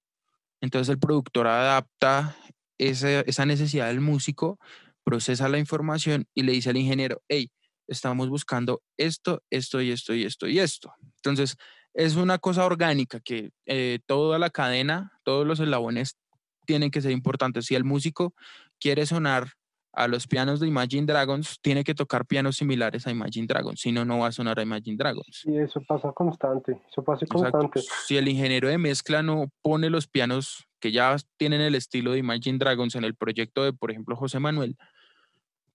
Entonces 0.62 0.90
el 0.90 1.00
productor 1.00 1.46
adapta 1.46 2.36
esa, 2.80 3.46
necesidad 3.46 3.88
del 3.88 4.02
músico 4.02 4.60
procesa 5.04 5.48
la 5.50 5.60
información 5.60 6.26
y 6.34 6.44
le 6.44 6.54
dice 6.54 6.72
al 6.72 6.78
ingeniero, 6.78 7.22
hey, 7.28 7.52
estamos 7.88 8.30
buscando 8.30 8.82
esto, 8.98 9.44
esto 9.50 9.82
y 9.82 9.92
esto 9.92 10.16
y 10.16 10.24
esto 10.24 10.48
y 10.48 10.60
esto. 10.60 10.94
Entonces, 11.18 11.58
es 11.94 12.16
una 12.16 12.40
cosa 12.40 12.66
orgánica 12.66 13.20
que 13.20 13.52
eh, 13.66 14.00
toda 14.08 14.40
la 14.40 14.50
cadena, 14.50 15.12
todos 15.24 15.46
los 15.46 15.60
eslabones 15.60 16.18
tienen 16.66 16.90
que 16.90 17.02
ser 17.02 17.12
importantes. 17.12 17.66
Si 17.66 17.76
el 17.76 17.84
músico 17.84 18.34
quiere 18.80 19.06
sonar 19.06 19.54
a 19.94 20.08
los 20.08 20.28
pianos 20.28 20.60
de 20.60 20.68
Imagine 20.68 21.06
Dragons, 21.06 21.60
tiene 21.62 21.84
que 21.84 21.94
tocar 21.94 22.26
pianos 22.26 22.58
similares 22.58 23.06
a 23.06 23.12
Imagine 23.12 23.46
Dragons, 23.46 23.80
si 23.80 23.92
no, 23.92 24.04
no 24.04 24.20
va 24.20 24.28
a 24.28 24.32
sonar 24.32 24.60
a 24.60 24.64
Imagine 24.64 24.98
Dragons. 24.98 25.44
Y 25.46 25.58
eso 25.58 25.82
pasa 25.88 26.12
constante, 26.12 26.82
eso 26.90 27.04
pasa 27.04 27.26
constante. 27.28 27.82
Si 28.08 28.18
el 28.18 28.28
ingeniero 28.28 28.68
de 28.68 28.80
mezcla 28.80 29.22
no 29.22 29.50
pone 29.62 29.92
los 29.92 30.08
pianos 30.08 30.68
que 30.80 30.92
ya 30.92 31.16
tienen 31.38 31.62
el 31.62 31.76
estilo 31.76 32.12
de 32.12 32.18
Imagine 32.18 32.58
Dragons 32.58 32.96
en 32.96 33.04
el 33.04 33.16
proyecto 33.16 33.64
de, 33.64 33.72
por 33.72 33.92
ejemplo, 33.92 34.16
José 34.16 34.40
Manuel, 34.40 34.76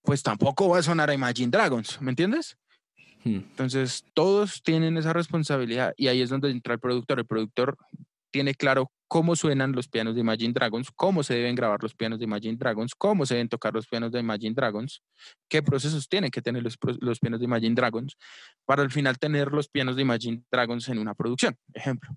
pues 0.03 0.21
tampoco 0.21 0.67
va 0.69 0.79
a 0.79 0.83
sonar 0.83 1.09
a 1.09 1.13
Imagine 1.13 1.49
Dragons, 1.49 2.01
¿me 2.01 2.11
entiendes? 2.11 2.57
Hmm. 3.23 3.37
Entonces, 3.37 4.03
todos 4.13 4.61
tienen 4.63 4.97
esa 4.97 5.13
responsabilidad 5.13 5.93
y 5.97 6.07
ahí 6.07 6.21
es 6.21 6.29
donde 6.29 6.51
entra 6.51 6.73
el 6.73 6.79
productor. 6.79 7.19
El 7.19 7.25
productor 7.25 7.77
tiene 8.31 8.53
claro 8.53 8.91
cómo 9.09 9.35
suenan 9.35 9.73
los 9.73 9.89
pianos 9.89 10.13
de 10.13 10.21
Imagine 10.21 10.53
Dragons, 10.53 10.91
cómo 10.91 11.23
se 11.23 11.33
deben 11.33 11.55
grabar 11.55 11.81
los 11.81 11.95
pianos 11.95 12.19
de 12.19 12.25
Imagine 12.25 12.55
Dragons, 12.55 12.93
cómo 12.95 13.25
se 13.25 13.33
deben 13.33 13.49
tocar 13.49 13.73
los 13.73 13.87
pianos 13.87 14.11
de 14.11 14.19
Imagine 14.19 14.53
Dragons, 14.53 15.03
qué 15.49 15.63
procesos 15.63 16.07
tienen 16.07 16.29
que 16.29 16.41
tener 16.41 16.63
los, 16.63 16.77
los 17.01 17.19
pianos 17.19 17.39
de 17.39 17.45
Imagine 17.45 17.75
Dragons 17.75 18.15
para 18.65 18.83
al 18.83 18.91
final 18.91 19.17
tener 19.17 19.51
los 19.51 19.67
pianos 19.67 19.95
de 19.95 20.03
Imagine 20.03 20.43
Dragons 20.49 20.87
en 20.89 20.99
una 20.99 21.15
producción, 21.15 21.55
ejemplo. 21.73 22.11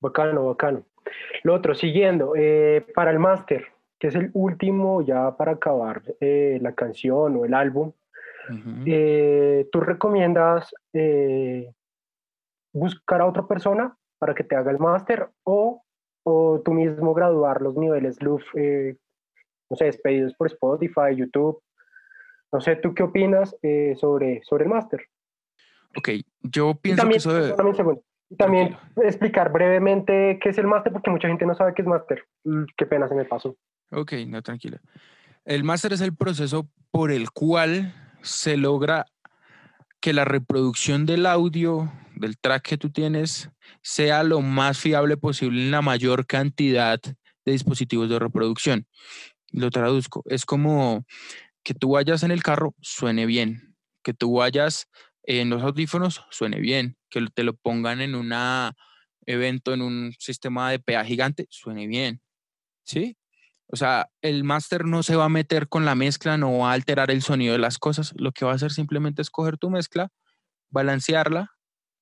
Bacano, 0.00 0.46
bacano. 0.46 0.86
Lo 1.42 1.54
otro, 1.54 1.74
siguiendo, 1.74 2.32
eh, 2.34 2.86
para 2.94 3.10
el 3.10 3.18
máster, 3.18 3.66
que 3.98 4.06
es 4.06 4.14
el 4.14 4.30
último 4.32 5.02
ya 5.02 5.36
para 5.36 5.52
acabar 5.52 6.02
eh, 6.20 6.58
la 6.62 6.74
canción 6.74 7.36
o 7.36 7.44
el 7.44 7.52
álbum, 7.52 7.92
eh, 8.86 9.68
¿tú 9.70 9.80
recomiendas 9.80 10.74
buscar 12.72 13.20
a 13.20 13.26
otra 13.26 13.46
persona 13.46 13.96
para 14.18 14.34
que 14.34 14.44
te 14.44 14.56
haga 14.56 14.70
el 14.70 14.78
máster 14.78 15.28
o, 15.44 15.82
o, 16.24 16.60
tú 16.64 16.72
mismo 16.72 17.14
graduar 17.14 17.62
los 17.62 17.76
niveles 17.76 18.22
LUF, 18.22 18.44
no 18.54 19.76
sé, 19.76 19.84
despedidos 19.84 20.34
por 20.34 20.48
Spotify, 20.48 21.16
YouTube? 21.16 21.62
No 22.52 22.60
sé, 22.60 22.76
¿tú 22.76 22.94
qué 22.94 23.02
opinas 23.02 23.56
sobre, 23.96 24.42
sobre 24.42 24.64
el 24.64 24.70
máster? 24.70 25.06
Ok, 25.96 26.08
yo 26.42 26.74
pienso 26.74 27.08
que 27.08 27.16
eso 27.16 27.56
También, 27.56 27.98
también 28.36 28.76
explicar 28.96 29.52
brevemente 29.52 30.38
qué 30.40 30.50
es 30.50 30.58
el 30.58 30.66
máster, 30.66 30.92
porque 30.92 31.10
mucha 31.10 31.28
gente 31.28 31.46
no 31.46 31.54
sabe 31.54 31.74
qué 31.74 31.82
es 31.82 31.88
máster. 31.88 32.24
Mm, 32.44 32.64
qué 32.76 32.86
pena 32.86 33.08
se 33.08 33.14
me 33.14 33.24
pasó. 33.24 33.56
Ok, 33.90 34.12
no, 34.26 34.42
tranquila. 34.42 34.80
El 35.44 35.64
máster 35.64 35.92
es 35.92 36.00
el 36.00 36.14
proceso 36.14 36.68
por 36.90 37.10
el 37.10 37.30
cual 37.30 37.94
se 38.22 38.56
logra 38.56 39.06
que 40.00 40.12
la 40.12 40.24
reproducción 40.24 41.06
del 41.06 41.26
audio, 41.26 41.90
del 42.20 42.38
track 42.38 42.62
que 42.62 42.78
tú 42.78 42.90
tienes, 42.90 43.50
sea 43.82 44.22
lo 44.22 44.40
más 44.40 44.78
fiable 44.78 45.16
posible 45.16 45.62
en 45.62 45.70
la 45.70 45.82
mayor 45.82 46.26
cantidad 46.26 47.00
de 47.00 47.52
dispositivos 47.52 48.08
de 48.08 48.18
reproducción. 48.18 48.86
Lo 49.50 49.70
traduzco. 49.70 50.22
Es 50.26 50.44
como 50.44 51.04
que 51.62 51.74
tú 51.74 51.92
vayas 51.92 52.22
en 52.22 52.30
el 52.30 52.42
carro, 52.42 52.74
suene 52.80 53.26
bien. 53.26 53.76
Que 54.02 54.14
tú 54.14 54.34
vayas 54.34 54.88
en 55.24 55.50
los 55.50 55.62
audífonos, 55.62 56.24
suene 56.30 56.60
bien. 56.60 56.96
Que 57.10 57.26
te 57.34 57.42
lo 57.42 57.54
pongan 57.54 58.00
en 58.00 58.14
un 58.14 58.32
evento, 59.26 59.72
en 59.72 59.82
un 59.82 60.14
sistema 60.18 60.70
de 60.70 60.78
PA 60.78 61.04
gigante, 61.04 61.46
suene 61.50 61.86
bien. 61.86 62.22
¿Sí? 62.84 63.16
O 63.72 63.76
sea, 63.76 64.10
el 64.20 64.42
máster 64.42 64.84
no 64.84 65.02
se 65.02 65.14
va 65.14 65.26
a 65.26 65.28
meter 65.28 65.68
con 65.68 65.84
la 65.84 65.94
mezcla, 65.94 66.36
no 66.36 66.58
va 66.58 66.70
a 66.70 66.74
alterar 66.74 67.10
el 67.10 67.22
sonido 67.22 67.52
de 67.52 67.60
las 67.60 67.78
cosas. 67.78 68.12
Lo 68.16 68.32
que 68.32 68.44
va 68.44 68.52
a 68.52 68.56
hacer 68.56 68.72
simplemente 68.72 69.22
es 69.22 69.30
coger 69.30 69.58
tu 69.58 69.70
mezcla, 69.70 70.08
balancearla, 70.70 71.52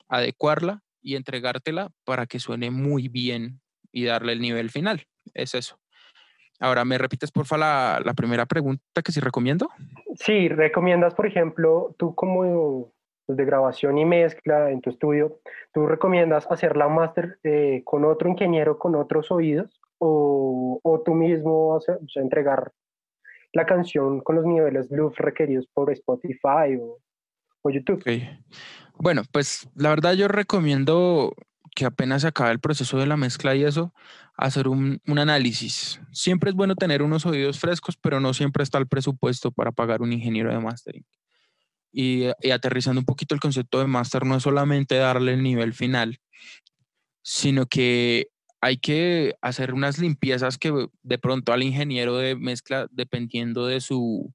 adecuarla 0.08 0.82
y 1.00 1.16
entregártela 1.16 1.90
para 2.04 2.26
que 2.26 2.40
suene 2.40 2.70
muy 2.70 3.08
bien 3.08 3.60
y 3.92 4.04
darle 4.04 4.32
el 4.32 4.40
nivel 4.40 4.70
final. 4.70 5.04
Es 5.34 5.54
eso. 5.54 5.78
Ahora, 6.60 6.84
¿me 6.84 6.98
repites, 6.98 7.30
porfa, 7.30 7.56
la, 7.56 8.00
la 8.04 8.14
primera 8.14 8.46
pregunta 8.46 9.02
que 9.04 9.12
sí 9.12 9.20
recomiendo? 9.20 9.68
Sí, 10.16 10.48
recomiendas, 10.48 11.14
por 11.14 11.26
ejemplo, 11.26 11.94
tú 11.98 12.14
como 12.14 12.92
de 13.28 13.44
grabación 13.44 13.98
y 13.98 14.04
mezcla 14.04 14.70
en 14.70 14.80
tu 14.80 14.90
estudio, 14.90 15.40
¿tú 15.72 15.86
recomiendas 15.86 16.50
hacer 16.50 16.76
la 16.76 16.88
máster 16.88 17.38
eh, 17.44 17.82
con 17.84 18.04
otro 18.04 18.28
ingeniero 18.28 18.78
con 18.78 18.94
otros 18.94 19.30
oídos 19.30 19.80
o, 19.98 20.80
o 20.82 21.00
tú 21.02 21.14
mismo 21.14 21.74
o 21.74 21.80
sea, 21.80 21.96
entregar 22.16 22.72
la 23.52 23.66
canción 23.66 24.20
con 24.20 24.36
los 24.36 24.46
niveles 24.46 24.88
blues 24.88 25.16
requeridos 25.16 25.66
por 25.74 25.92
Spotify 25.92 26.76
o, 26.80 26.98
o 27.62 27.70
YouTube? 27.70 28.02
Bueno, 29.00 29.22
pues 29.32 29.68
la 29.74 29.90
verdad 29.90 30.14
yo 30.14 30.28
recomiendo 30.28 31.34
que 31.74 31.84
apenas 31.84 32.22
se 32.22 32.28
acabe 32.28 32.50
el 32.50 32.58
proceso 32.58 32.98
de 32.98 33.06
la 33.06 33.16
mezcla 33.16 33.54
y 33.54 33.62
eso, 33.62 33.94
hacer 34.36 34.66
un, 34.66 35.00
un, 35.06 35.18
análisis. 35.18 36.00
Siempre 36.12 36.50
es 36.50 36.56
bueno 36.56 36.74
tener 36.74 37.02
unos 37.02 37.24
oídos 37.24 37.60
frescos, 37.60 37.96
pero 37.96 38.18
no 38.18 38.34
siempre 38.34 38.64
está 38.64 38.78
el 38.78 38.88
presupuesto 38.88 39.52
para 39.52 39.70
pagar 39.70 40.02
un 40.02 40.12
ingeniero 40.12 40.52
de 40.52 40.58
mastering. 40.58 41.06
Y, 41.92 42.24
y, 42.42 42.50
aterrizando 42.50 43.00
un 43.00 43.04
poquito 43.04 43.34
el 43.34 43.40
concepto 43.40 43.78
de 43.78 43.86
master, 43.86 44.26
no 44.26 44.36
es 44.36 44.42
solamente 44.42 44.96
darle 44.96 45.34
el 45.34 45.42
nivel 45.42 45.72
final, 45.72 46.20
sino 47.22 47.66
que 47.66 48.28
hay 48.60 48.78
que 48.78 49.36
hacer 49.40 49.72
unas 49.72 49.98
limpiezas 49.98 50.58
que 50.58 50.88
de 51.02 51.18
pronto 51.18 51.52
al 51.52 51.62
ingeniero 51.62 52.16
de 52.16 52.34
mezcla, 52.34 52.88
dependiendo 52.90 53.66
de 53.66 53.80
su, 53.80 54.34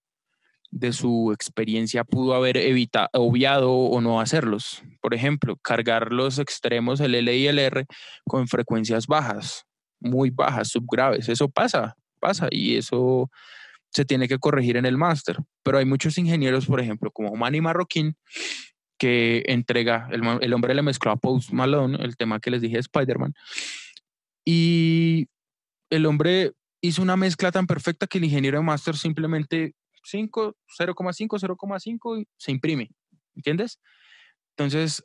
de 0.73 0.91
su 0.91 1.31
experiencia, 1.31 2.03
pudo 2.03 2.33
haber 2.33 2.57
evitado, 2.57 3.07
obviado 3.13 3.71
o 3.71 4.01
no 4.01 4.19
hacerlos. 4.19 4.81
Por 5.01 5.13
ejemplo, 5.13 5.55
cargar 5.57 6.11
los 6.11 6.39
extremos, 6.39 6.99
el 6.99 7.13
L 7.13 7.35
y 7.37 7.47
el 7.47 7.59
R, 7.59 7.85
con 8.25 8.47
frecuencias 8.47 9.05
bajas, 9.05 9.65
muy 9.99 10.31
bajas, 10.31 10.69
subgraves. 10.69 11.29
Eso 11.29 11.47
pasa, 11.47 11.95
pasa 12.19 12.47
y 12.49 12.75
eso 12.75 13.29
se 13.91 14.03
tiene 14.03 14.27
que 14.27 14.39
corregir 14.39 14.75
en 14.75 14.87
el 14.87 14.97
máster. 14.97 15.37
Pero 15.61 15.77
hay 15.77 15.85
muchos 15.85 16.17
ingenieros, 16.17 16.65
por 16.65 16.79
ejemplo, 16.79 17.11
como 17.11 17.35
Manny 17.35 17.61
Marroquín, 17.61 18.15
que 18.97 19.43
entrega, 19.45 20.09
el, 20.11 20.23
el 20.41 20.53
hombre 20.53 20.73
le 20.73 20.81
mezcló 20.81 21.11
a 21.11 21.17
Post 21.17 21.51
Malone, 21.51 21.99
el 22.01 22.17
tema 22.17 22.39
que 22.39 22.49
les 22.49 22.61
dije 22.61 22.75
de 22.75 22.79
Spider-Man, 22.79 23.33
y 24.43 25.27
el 25.91 26.07
hombre 26.07 26.53
hizo 26.81 27.03
una 27.03 27.15
mezcla 27.15 27.51
tan 27.51 27.67
perfecta 27.67 28.07
que 28.07 28.17
el 28.17 28.23
ingeniero 28.23 28.57
de 28.57 28.63
máster 28.63 28.97
simplemente 28.97 29.75
5, 30.03 30.55
0,5, 30.79 31.39
0,5 31.39 32.25
se 32.37 32.51
imprime. 32.51 32.89
¿Entiendes? 33.35 33.79
Entonces, 34.55 35.03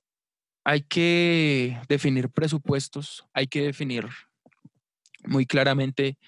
hay 0.64 0.82
que 0.82 1.80
definir 1.88 2.28
presupuestos, 2.30 3.26
hay 3.32 3.46
que 3.46 3.62
definir 3.62 4.06
muy 5.24 5.46
claramente 5.46 6.18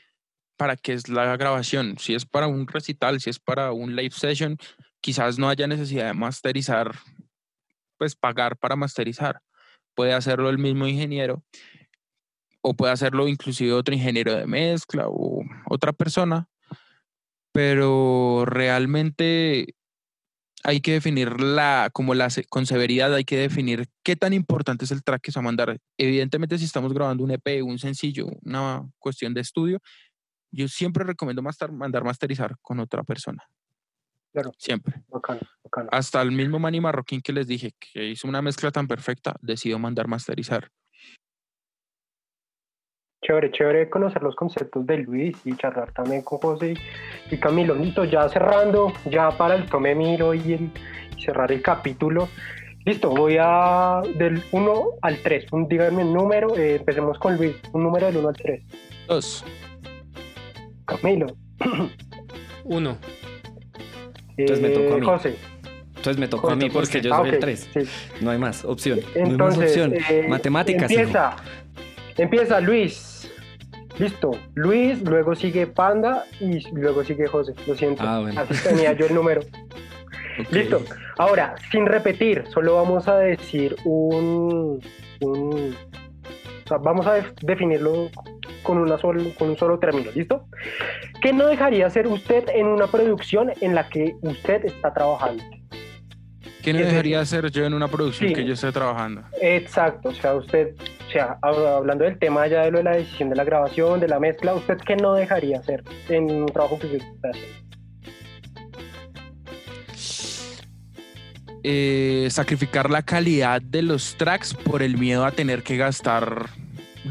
para 0.56 0.76
qué 0.76 0.94
es 0.94 1.08
la 1.08 1.36
grabación. 1.36 1.98
Si 1.98 2.14
es 2.14 2.24
para 2.24 2.46
un 2.46 2.66
recital, 2.66 3.20
si 3.20 3.30
es 3.30 3.38
para 3.38 3.72
un 3.72 3.96
live 3.96 4.14
session, 4.14 4.56
quizás 5.00 5.38
no 5.38 5.48
haya 5.48 5.66
necesidad 5.66 6.06
de 6.06 6.14
masterizar, 6.14 6.94
pues 7.98 8.16
pagar 8.16 8.56
para 8.56 8.76
masterizar. 8.76 9.42
Puede 9.94 10.14
hacerlo 10.14 10.48
el 10.48 10.58
mismo 10.58 10.86
ingeniero 10.86 11.42
o 12.62 12.74
puede 12.74 12.92
hacerlo 12.92 13.28
inclusive 13.28 13.72
otro 13.72 13.94
ingeniero 13.94 14.34
de 14.34 14.46
mezcla 14.46 15.04
o 15.08 15.42
otra 15.66 15.92
persona 15.92 16.48
pero 17.52 18.44
realmente 18.46 19.74
hay 20.62 20.80
que 20.80 20.92
definir 20.92 21.40
la, 21.40 21.90
como 21.92 22.14
la, 22.14 22.28
con 22.48 22.66
severidad, 22.66 23.14
hay 23.14 23.24
que 23.24 23.38
definir 23.38 23.86
qué 24.02 24.16
tan 24.16 24.32
importante 24.32 24.84
es 24.84 24.90
el 24.90 25.02
track 25.02 25.22
que 25.22 25.32
se 25.32 25.38
va 25.38 25.42
a 25.42 25.44
mandar. 25.44 25.78
Evidentemente, 25.96 26.58
si 26.58 26.64
estamos 26.64 26.92
grabando 26.92 27.24
un 27.24 27.30
EP, 27.30 27.62
un 27.62 27.78
sencillo, 27.78 28.26
una 28.42 28.82
cuestión 28.98 29.32
de 29.32 29.40
estudio, 29.40 29.80
yo 30.52 30.68
siempre 30.68 31.04
recomiendo 31.04 31.42
master- 31.42 31.72
mandar 31.72 32.04
masterizar 32.04 32.56
con 32.60 32.80
otra 32.80 33.02
persona. 33.04 33.42
Claro. 34.32 34.52
Siempre. 34.58 35.02
Bacano, 35.08 35.40
bacano. 35.64 35.88
Hasta 35.92 36.22
el 36.22 36.30
mismo 36.30 36.58
Manny 36.58 36.80
Marroquín 36.80 37.20
que 37.20 37.32
les 37.32 37.46
dije 37.46 37.72
que 37.80 38.08
hizo 38.08 38.28
una 38.28 38.42
mezcla 38.42 38.70
tan 38.70 38.86
perfecta, 38.86 39.36
decidió 39.40 39.78
mandar 39.78 40.08
masterizar. 40.08 40.70
Chévere, 43.22 43.50
chévere 43.52 43.90
conocer 43.90 44.22
los 44.22 44.34
conceptos 44.34 44.86
de 44.86 44.96
Luis 44.98 45.36
y 45.44 45.54
charlar 45.56 45.92
también 45.92 46.22
con 46.22 46.38
José 46.38 46.74
y, 47.30 47.36
Camilo. 47.36 47.74
Listo, 47.74 48.04
ya 48.04 48.26
cerrando, 48.30 48.92
ya 49.10 49.30
para 49.30 49.56
el 49.56 49.66
tome 49.66 49.94
miro 49.94 50.32
y, 50.32 50.54
el- 50.54 50.70
y 51.18 51.22
cerrar 51.22 51.52
el 51.52 51.60
capítulo. 51.60 52.28
Listo, 52.86 53.10
voy 53.10 53.36
a 53.38 54.00
del 54.16 54.42
1 54.52 54.84
al 55.02 55.18
3. 55.18 55.44
díganme 55.68 56.02
un 56.02 56.14
número, 56.14 56.56
eh, 56.56 56.76
empecemos 56.76 57.18
con 57.18 57.36
Luis, 57.36 57.54
un 57.74 57.82
número 57.82 58.06
del 58.06 58.16
1 58.16 58.28
al 58.30 58.36
3. 58.36 58.62
Dos. 59.06 59.44
Camilo. 60.86 61.26
Uno. 62.64 62.96
Entonces 64.38 64.62
me 64.66 64.70
tocó 64.70 64.94
a 64.94 64.96
mí. 64.98 65.04
José. 65.06 65.36
Entonces 65.88 66.18
me 66.18 66.26
tocó 66.28 66.48
a 66.50 66.56
mí 66.56 66.70
José, 66.70 66.72
porque 66.72 67.00
yo 67.06 67.12
Ah, 67.14 67.18
soy 67.18 67.28
el 67.28 67.34
ok, 67.34 67.40
3. 67.42 67.68
sí. 67.74 67.80
No 68.24 68.30
hay 68.30 68.38
más 68.38 68.64
opción. 68.64 68.98
no 69.00 69.06
hay 69.12 69.20
más 69.22 69.30
Entonces, 69.30 69.64
opción. 69.70 69.94
eh, 70.08 70.26
Matemáticas. 70.26 70.90
hijo. 70.90 71.02
Empieza, 72.20 72.60
Luis. 72.60 73.30
Listo, 73.98 74.30
Luis, 74.54 75.02
luego 75.02 75.34
sigue 75.34 75.66
Panda 75.66 76.24
y 76.40 76.60
luego 76.74 77.04
sigue 77.04 77.26
José. 77.26 77.52
Lo 77.66 77.74
siento, 77.74 78.02
Ah, 78.06 78.20
bueno. 78.20 78.40
así 78.40 78.54
tenía 78.66 78.92
yo 78.92 79.06
el 79.06 79.14
número. 79.14 79.42
Listo. 80.50 80.82
Ahora, 81.18 81.54
sin 81.70 81.84
repetir, 81.86 82.44
solo 82.50 82.76
vamos 82.76 83.08
a 83.08 83.18
decir 83.18 83.76
un, 83.84 84.80
un- 85.20 85.76
o 86.64 86.68
sea, 86.68 86.78
vamos 86.78 87.06
a 87.06 87.14
def- 87.14 87.34
definirlo 87.42 88.10
con, 88.62 88.78
una 88.78 88.96
sol- 88.96 89.34
con 89.38 89.50
un 89.50 89.58
solo 89.58 89.78
término, 89.78 90.10
¿listo? 90.14 90.46
¿Qué 91.20 91.32
no 91.34 91.46
dejaría 91.46 91.86
hacer 91.86 92.06
usted 92.06 92.44
en 92.54 92.66
una 92.66 92.86
producción 92.86 93.52
en 93.60 93.74
la 93.74 93.88
que 93.88 94.14
usted 94.22 94.64
está 94.64 94.94
trabajando? 94.94 95.42
¿Qué 96.62 96.72
no 96.72 96.78
dejaría 96.78 97.20
hacer 97.20 97.50
yo 97.50 97.64
en 97.64 97.74
una 97.74 97.88
producción 97.88 98.28
Sí. 98.28 98.34
que 98.34 98.44
yo 98.44 98.54
esté 98.54 98.70
trabajando? 98.72 99.22
Exacto, 99.42 100.10
o 100.10 100.14
sea, 100.14 100.34
usted, 100.34 100.74
o 101.10 101.12
sea, 101.12 101.38
hab- 101.42 101.66
hablando 101.78 102.04
del 102.04 102.18
tema 102.20 102.46
ya 102.46 102.62
de 102.62 102.70
lo 102.70 102.78
de 102.78 102.84
la 102.84 102.92
decisión 102.96 103.30
de 103.30 103.36
la 103.36 103.42
grabación, 103.42 103.98
de 103.98 104.06
la 104.06 104.20
mezcla, 104.20 104.54
¿usted 104.54 104.78
qué 104.78 104.94
no 104.94 105.14
dejaría 105.14 105.58
hacer 105.58 105.82
en 106.08 106.30
un 106.30 106.46
trabajo 106.46 106.78
que 106.78 106.86
usted 106.86 107.02
está 107.14 107.30
haciendo? 107.30 107.60
Eh, 111.62 112.28
sacrificar 112.30 112.88
la 112.88 113.02
calidad 113.02 113.60
de 113.60 113.82
los 113.82 114.16
tracks 114.16 114.54
por 114.54 114.82
el 114.82 114.96
miedo 114.96 115.26
a 115.26 115.32
tener 115.32 115.62
que 115.62 115.76
gastar 115.76 116.46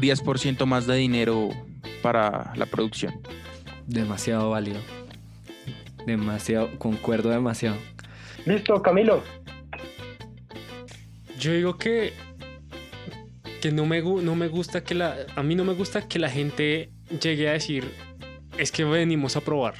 10% 0.00 0.66
más 0.66 0.86
de 0.86 0.96
dinero 0.96 1.50
para 2.02 2.52
la 2.56 2.66
producción. 2.66 3.20
Demasiado 3.86 4.50
válido. 4.50 4.80
Demasiado, 6.06 6.70
concuerdo 6.78 7.28
demasiado. 7.30 7.76
Listo, 8.46 8.80
Camilo. 8.82 9.22
Yo 11.38 11.52
digo 11.52 11.76
que, 11.76 12.12
que 13.60 13.70
no, 13.70 13.86
me, 13.86 14.02
no 14.02 14.34
me 14.34 14.48
gusta 14.48 14.82
que 14.82 14.94
la... 14.94 15.16
A 15.36 15.42
mí 15.42 15.54
no 15.54 15.64
me 15.64 15.74
gusta 15.74 16.06
que 16.08 16.18
la 16.18 16.30
gente 16.30 16.90
llegue 17.20 17.48
a 17.48 17.52
decir, 17.52 17.84
es 18.58 18.72
que 18.72 18.84
venimos 18.84 19.36
a 19.36 19.40
probar. 19.40 19.74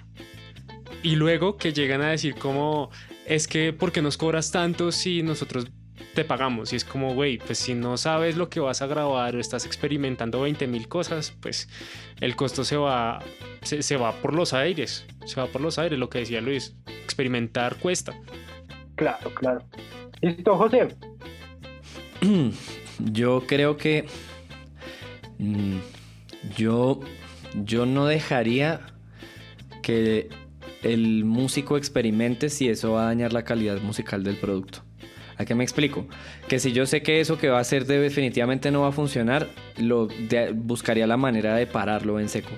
Y 1.03 1.17
luego 1.17 1.57
que 1.57 1.73
llegan 1.73 2.03
a 2.03 2.11
decir 2.11 2.35
como, 2.35 2.91
es 3.27 3.49
que, 3.49 3.73
¿por 3.73 3.93
qué 3.93 4.03
nos 4.03 4.17
cobras 4.17 4.51
tanto 4.51 4.93
si 4.93 5.23
nosotros 5.23 5.67
te 6.15 6.25
pagamos? 6.25 6.73
Y 6.73 6.77
es 6.77 6.85
como, 6.85 7.15
güey, 7.15 7.39
pues 7.39 7.59
si 7.59 7.75
no 7.75 7.97
sabes 7.97 8.37
lo 8.37 8.51
que 8.51 8.61
vas 8.61 8.83
a 8.83 8.87
grabar 8.87 9.35
o 9.35 9.41
estás 9.41 9.65
experimentando 9.65 10.41
20 10.43 10.67
mil 10.67 10.89
cosas, 10.89 11.33
pues 11.41 11.69
el 12.21 12.37
costo 12.37 12.65
se 12.65 12.77
va, 12.77 13.21
se, 13.63 13.83
se 13.83 13.97
va 13.97 14.13
por 14.13 14.35
los 14.35 14.53
aires. 14.53 15.07
Se 15.25 15.41
va 15.41 15.47
por 15.47 15.61
los 15.61 15.79
aires, 15.79 15.99
lo 15.99 16.11
que 16.11 16.21
decía 16.21 16.41
Luis. 16.41 16.77
Experimentar 17.05 17.77
cuesta. 17.77 18.13
Claro, 18.97 19.33
claro. 19.35 19.65
Listo, 20.21 20.57
José. 20.57 20.89
Yo 23.13 23.45
creo 23.47 23.77
que 23.79 24.05
mm, 25.39 25.77
yo, 26.57 27.01
yo 27.65 27.87
no 27.87 28.05
dejaría 28.07 28.81
que 29.83 30.29
el 30.83 31.25
músico 31.25 31.77
experimente 31.79 32.51
si 32.51 32.69
eso 32.69 32.93
va 32.93 33.05
a 33.05 33.07
dañar 33.07 33.33
la 33.33 33.45
calidad 33.45 33.81
musical 33.81 34.23
del 34.23 34.37
producto. 34.37 34.83
¿A 35.39 35.47
qué 35.47 35.55
me 35.55 35.65
explico? 35.65 36.07
Que 36.49 36.59
si 36.59 36.73
yo 36.73 36.85
sé 36.85 37.03
que 37.03 37.21
eso 37.21 37.39
que 37.39 37.49
va 37.49 37.57
a 37.57 37.63
hacer 37.63 37.87
de- 37.87 37.99
definitivamente 37.99 38.71
no 38.71 38.83
va 38.83 38.89
a 38.89 38.93
funcionar, 38.93 39.49
buscaría 40.55 41.07
la 41.07 41.17
manera 41.17 41.55
de 41.55 41.67
pararlo 41.67 42.21
en 42.21 42.29
seco. 42.29 42.51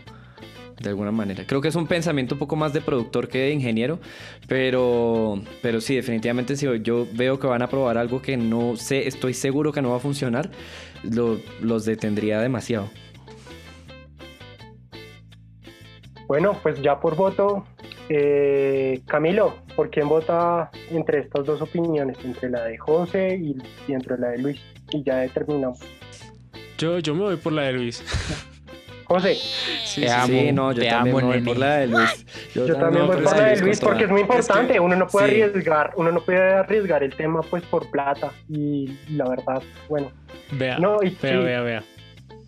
De 0.83 0.89
alguna 0.89 1.13
manera. 1.13 1.45
Creo 1.47 1.61
que 1.61 1.69
es 1.69 1.77
un 1.77 1.87
pensamiento 1.87 2.35
un 2.35 2.39
poco 2.41 2.57
más 2.57 2.73
de 2.73 2.81
productor 2.81 3.29
que 3.29 3.39
de 3.39 3.51
ingeniero, 3.53 4.01
pero, 4.49 5.41
pero 5.63 5.81
sí, 5.81 5.95
definitivamente 5.95 6.57
si 6.57 6.67
yo 6.83 7.07
veo 7.13 7.39
que 7.39 7.47
van 7.47 7.63
a 7.63 7.69
probar 7.69 7.99
algo 7.99 8.21
que 8.21 8.37
no 8.37 8.75
sé, 8.77 9.07
estoy 9.07 9.33
seguro 9.33 9.71
que 9.73 9.81
no 9.81 9.91
va 9.91 9.97
a 9.97 10.01
funcionar, 10.01 10.51
lo- 11.05 11.39
los 11.61 11.85
detendría 11.85 12.41
demasiado. 12.41 12.91
Bueno, 16.27 16.57
pues 16.63 16.81
ya 16.81 16.99
por 16.99 17.15
voto, 17.15 17.67
eh, 18.09 19.03
Camilo, 19.07 19.55
¿por 19.77 19.91
quién 19.91 20.09
vota 20.09 20.71
entre 20.91 21.21
estas 21.21 21.45
dos 21.45 21.61
opiniones? 21.61 22.17
Entre 22.25 22.49
la 22.51 22.65
de 22.65 22.79
José 22.79 23.37
y, 23.37 23.57
y 23.87 23.93
entre 23.95 24.19
la 24.19 24.29
de 24.31 24.39
Luis. 24.39 24.61
Y 24.91 25.03
ya 25.05 25.19
determinamos. 25.19 25.79
Yo, 26.79 26.99
yo 26.99 27.15
me 27.15 27.21
voy 27.23 27.37
por 27.37 27.53
la 27.53 27.63
de 27.63 27.73
Luis. 27.75 28.03
José, 29.15 29.35
Sí, 29.35 30.01
Te 30.03 30.07
sí, 30.09 30.13
amo, 30.13 30.27
sí, 30.27 30.53
no, 30.53 30.73
yo 30.73 30.81
te 30.83 30.89
también 30.89 31.17
amo, 31.17 31.27
voy 31.29 31.41
por 31.43 31.57
la 31.59 31.77
de 31.77 31.87
Luis. 31.89 32.27
yo 32.55 32.67
también 32.75 32.93
no, 33.07 33.07
voy 33.13 33.23
por 33.23 33.37
la 33.37 33.45
de 33.45 33.57
Luis 33.61 33.81
porque 33.81 34.05
es 34.05 34.11
muy 34.11 34.21
importante. 34.23 34.73
es 34.73 34.73
que- 34.73 34.81
uno 34.81 34.97
no 34.97 35.07
puede 35.07 35.35
sí. 35.35 35.43
arriesgar, 35.43 35.93
uno 35.97 36.13
no 36.13 36.21
puede 36.25 36.41
arriesgar 36.55 37.03
el 37.03 37.15
tema 37.15 37.41
pues 37.43 37.63
por 37.65 37.91
plata. 37.91 38.33
Y 38.49 38.97
la 39.11 39.29
verdad, 39.29 39.63
bueno. 39.89 40.11
Vea, 40.53 40.79
No, 40.79 40.97
y 41.03 41.11
vea, 41.11 41.33
sí. 41.39 41.45
vea, 41.45 41.61
vea. 41.63 41.85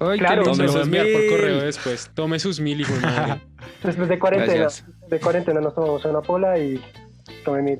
Ay, 0.00 0.18
Claro. 0.18 0.42
a 0.50 0.54
sus 0.54 0.58
enviar 0.74 1.06
por 1.06 1.20
mil. 1.22 1.30
correo 1.30 1.60
después. 1.62 2.10
Tome 2.14 2.38
sus 2.38 2.60
mil, 2.60 2.80
hijo 2.80 2.92
de 2.94 3.00
madre. 3.00 3.40
Después 3.82 4.08
de 4.08 4.18
cuarentena, 4.18 4.54
Gracias. 4.62 4.86
de 5.08 5.20
cuarentena 5.20 5.60
nos 5.60 5.74
tomamos 5.74 6.04
una 6.04 6.20
pola 6.20 6.58
y. 6.58 6.80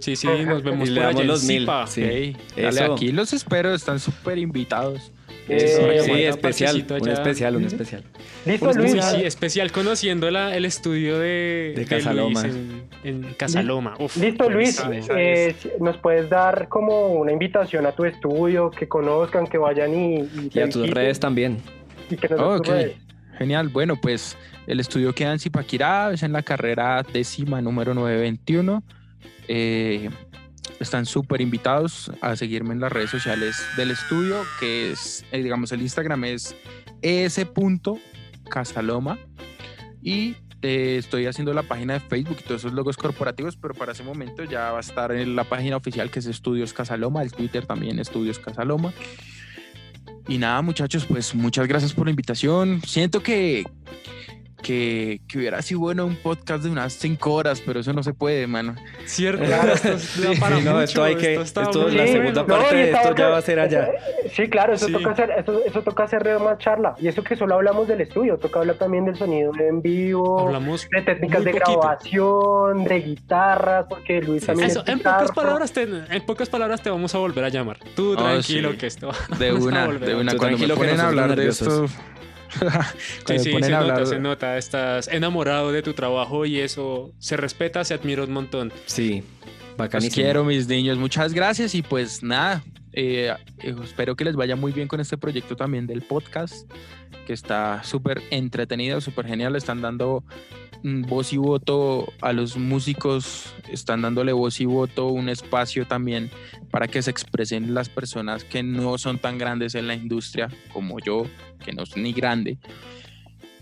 Sí, 0.00 0.16
sí, 0.16 0.26
nos 0.46 0.62
vemos 0.62 0.88
Y 0.88 0.92
le 0.92 1.00
por 1.00 1.06
damos 1.06 1.14
allá 1.16 1.22
en 1.22 1.26
los 1.28 1.44
mil. 1.44 1.60
Zipa. 1.60 1.86
Sí. 1.86 2.36
Dale, 2.56 2.80
aquí 2.82 3.12
los 3.12 3.32
espero, 3.32 3.74
están 3.74 3.98
súper 3.98 4.38
invitados. 4.38 5.10
Eh, 5.48 6.00
Sí, 6.04 6.22
especial, 6.24 6.86
un 7.00 7.08
especial, 7.08 7.56
un 7.56 7.64
especial. 7.64 8.02
Listo, 8.46 8.68
Uy, 8.70 8.74
Luis. 8.76 9.04
sí, 9.04 9.24
especial 9.24 9.72
conociendo 9.72 10.30
la- 10.30 10.56
el 10.56 10.64
estudio 10.64 11.18
de, 11.18 11.72
De 11.76 11.80
de 11.80 11.84
Casaloma. 11.84 12.42
Luis 12.42 12.54
en, 12.54 12.82
en 13.24 13.34
Casaloma. 13.34 13.94
Uf, 13.98 14.16
Listo, 14.16 14.48
Luis. 14.48 14.82
eh, 15.14 15.54
¿Nos 15.80 15.98
puedes 15.98 16.30
dar 16.30 16.68
como 16.68 17.08
una 17.08 17.30
invitación 17.32 17.84
a 17.84 17.92
tu 17.92 18.04
estudio, 18.06 18.70
que 18.70 18.88
conozcan, 18.88 19.46
que 19.46 19.58
vayan 19.58 19.92
y... 19.94 20.14
Y, 20.20 20.50
Y 20.54 20.60
a 20.60 20.68
tus 20.68 20.88
redes 20.88 21.20
también. 21.20 21.58
Y 22.10 22.16
que 22.16 22.28
nos 22.28 22.38
tus 22.38 22.60
Ok, 22.60 22.66
redes. 22.68 22.96
genial. 23.38 23.68
Bueno, 23.68 23.96
pues 24.00 24.38
el 24.66 24.80
estudio 24.80 25.14
queda 25.14 25.32
en 25.32 25.40
Zipaquirá, 25.40 26.12
es 26.14 26.22
en 26.22 26.32
la 26.32 26.42
carrera 26.42 27.04
décima 27.12 27.60
número 27.60 27.92
921. 27.92 28.82
Eh, 29.46 30.08
están 30.84 31.06
súper 31.06 31.40
invitados 31.40 32.12
a 32.20 32.36
seguirme 32.36 32.74
en 32.74 32.80
las 32.80 32.92
redes 32.92 33.10
sociales 33.10 33.60
del 33.76 33.90
estudio, 33.90 34.42
que 34.60 34.92
es, 34.92 35.24
eh, 35.32 35.42
digamos, 35.42 35.72
el 35.72 35.82
Instagram 35.82 36.24
es 36.24 36.54
es.casaloma. 37.02 37.58
Y 40.02 40.36
eh, 40.62 40.96
estoy 40.98 41.26
haciendo 41.26 41.52
la 41.52 41.62
página 41.62 41.94
de 41.94 42.00
Facebook 42.00 42.38
y 42.40 42.44
todos 42.44 42.62
esos 42.62 42.72
logos 42.72 42.96
corporativos, 42.96 43.56
pero 43.56 43.74
para 43.74 43.92
ese 43.92 44.02
momento 44.02 44.44
ya 44.44 44.70
va 44.70 44.78
a 44.78 44.80
estar 44.80 45.12
en 45.12 45.36
la 45.36 45.44
página 45.44 45.76
oficial 45.76 46.10
que 46.10 46.20
es 46.20 46.26
Estudios 46.26 46.72
Casaloma, 46.72 47.22
el 47.22 47.32
Twitter 47.32 47.66
también 47.66 47.98
Estudios 47.98 48.38
Casaloma. 48.38 48.92
Y 50.26 50.38
nada, 50.38 50.62
muchachos, 50.62 51.04
pues 51.04 51.34
muchas 51.34 51.68
gracias 51.68 51.92
por 51.92 52.06
la 52.06 52.10
invitación. 52.10 52.80
Siento 52.86 53.22
que, 53.22 53.64
que, 54.64 55.20
que 55.28 55.38
hubiera 55.38 55.62
sido 55.62 55.78
bueno 55.80 56.04
un 56.06 56.16
podcast 56.16 56.64
de 56.64 56.70
unas 56.70 56.92
cinco 56.94 57.34
horas, 57.34 57.62
pero 57.64 57.78
eso 57.80 57.92
no 57.92 58.02
se 58.02 58.12
puede, 58.14 58.46
mano. 58.48 58.74
Cierto, 59.04 59.44
Claro. 59.44 59.72
esto 59.74 59.88
es- 59.92 60.40
para 60.40 60.56
Sí, 60.58 60.64
no, 60.64 60.70
mucho, 60.72 60.82
esto 60.82 61.04
hay 61.04 61.14
que- 61.16 61.34
esto 61.34 61.88
la 61.90 62.06
segunda 62.08 62.46
parte 62.46 62.74
de 62.74 62.90
esto 62.90 63.14
ya 63.14 63.28
va 63.28 63.38
a 63.38 63.42
ser 63.42 63.60
allá. 63.60 63.90
Sí, 64.34 64.48
claro, 64.48 64.72
eso, 64.74 64.86
Sí. 64.86 64.92
Toca 64.92 65.10
hacer, 65.10 65.30
eso, 65.38 65.60
eso 65.64 65.82
toca 65.82 66.02
hacer 66.04 66.38
más 66.40 66.58
charla. 66.58 66.96
Y 66.98 67.06
eso 67.08 67.22
que 67.22 67.36
solo 67.36 67.54
hablamos 67.54 67.86
del 67.86 68.00
estudio, 68.00 68.38
toca 68.38 68.58
hablar 68.60 68.76
también 68.76 69.04
del 69.04 69.14
sonido 69.16 69.52
en 69.60 69.80
vivo, 69.82 70.40
Hablamos 70.40 70.88
de 70.90 71.02
técnicas 71.02 71.44
de 71.44 71.50
poquito. 71.52 71.80
grabación, 71.80 72.84
de 72.84 73.00
guitarras, 73.00 73.86
porque 73.88 74.20
Luis 74.22 74.40
Sí, 74.40 74.46
también 74.48 74.70
Eso, 74.70 74.80
es 74.82 74.88
en 74.88 74.96
guitarra. 74.98 75.18
pocas 75.18 75.34
palabras 75.36 75.72
te, 75.72 75.82
en 75.82 76.26
pocas 76.26 76.48
palabras 76.48 76.82
te 76.82 76.88
vamos 76.90 77.14
a 77.14 77.18
volver 77.18 77.44
a 77.44 77.48
llamar. 77.50 77.78
Tú 77.94 78.12
Oh, 78.12 78.16
tranquilo 78.16 78.72
sí. 78.72 78.76
que 78.78 78.86
esto 78.86 79.10
De 79.38 79.48
a 79.50 79.54
una, 79.54 79.86
volver 79.86 80.06
de 80.06 80.12
a- 80.12 80.16
una. 80.16 80.32
Tú 80.32 80.38
Cuando 80.38 80.58
me 80.58 80.66
tranquilo 80.66 80.74
que 80.74 80.80
ponen 80.80 81.00
a 81.00 81.08
hablar 81.08 81.36
de 81.36 81.48
esto. 81.48 81.86
sí, 83.26 83.38
sí, 83.38 83.52
se 83.52 83.70
nota, 83.70 84.06
se 84.06 84.18
nota. 84.18 84.58
Estás 84.58 85.08
enamorado 85.08 85.72
de 85.72 85.82
tu 85.82 85.94
trabajo 85.94 86.44
y 86.46 86.60
eso 86.60 87.12
se 87.18 87.36
respeta, 87.36 87.84
se 87.84 87.94
admira 87.94 88.24
un 88.24 88.32
montón. 88.32 88.72
Sí, 88.86 89.22
bacanísimo. 89.76 90.10
Los 90.10 90.24
quiero, 90.24 90.44
mis 90.44 90.68
niños. 90.68 90.98
Muchas 90.98 91.32
gracias 91.32 91.74
y 91.74 91.82
pues 91.82 92.22
nada, 92.22 92.62
eh, 92.94 93.34
eh, 93.62 93.74
espero 93.82 94.16
que 94.16 94.24
les 94.24 94.36
vaya 94.36 94.56
muy 94.56 94.72
bien 94.72 94.88
con 94.88 95.00
este 95.00 95.18
proyecto 95.18 95.56
también 95.56 95.86
del 95.86 96.02
podcast, 96.02 96.70
que 97.26 97.32
está 97.32 97.82
súper 97.82 98.22
entretenido, 98.30 99.00
súper 99.00 99.26
genial. 99.26 99.52
Le 99.52 99.58
están 99.58 99.80
dando 99.82 100.24
voz 100.84 101.32
y 101.32 101.38
voto 101.38 102.12
a 102.20 102.32
los 102.32 102.56
músicos, 102.56 103.54
están 103.70 104.02
dándole 104.02 104.32
voz 104.32 104.60
y 104.60 104.66
voto 104.66 105.06
un 105.08 105.30
espacio 105.30 105.86
también 105.86 106.30
para 106.70 106.88
que 106.88 107.00
se 107.00 107.10
expresen 107.10 107.72
las 107.72 107.88
personas 107.88 108.44
que 108.44 108.62
no 108.62 108.98
son 108.98 109.18
tan 109.18 109.38
grandes 109.38 109.74
en 109.74 109.86
la 109.86 109.94
industria 109.94 110.48
como 110.72 111.00
yo, 111.00 111.24
que 111.64 111.72
no 111.72 111.86
soy 111.86 112.02
ni 112.02 112.12
grande. 112.12 112.58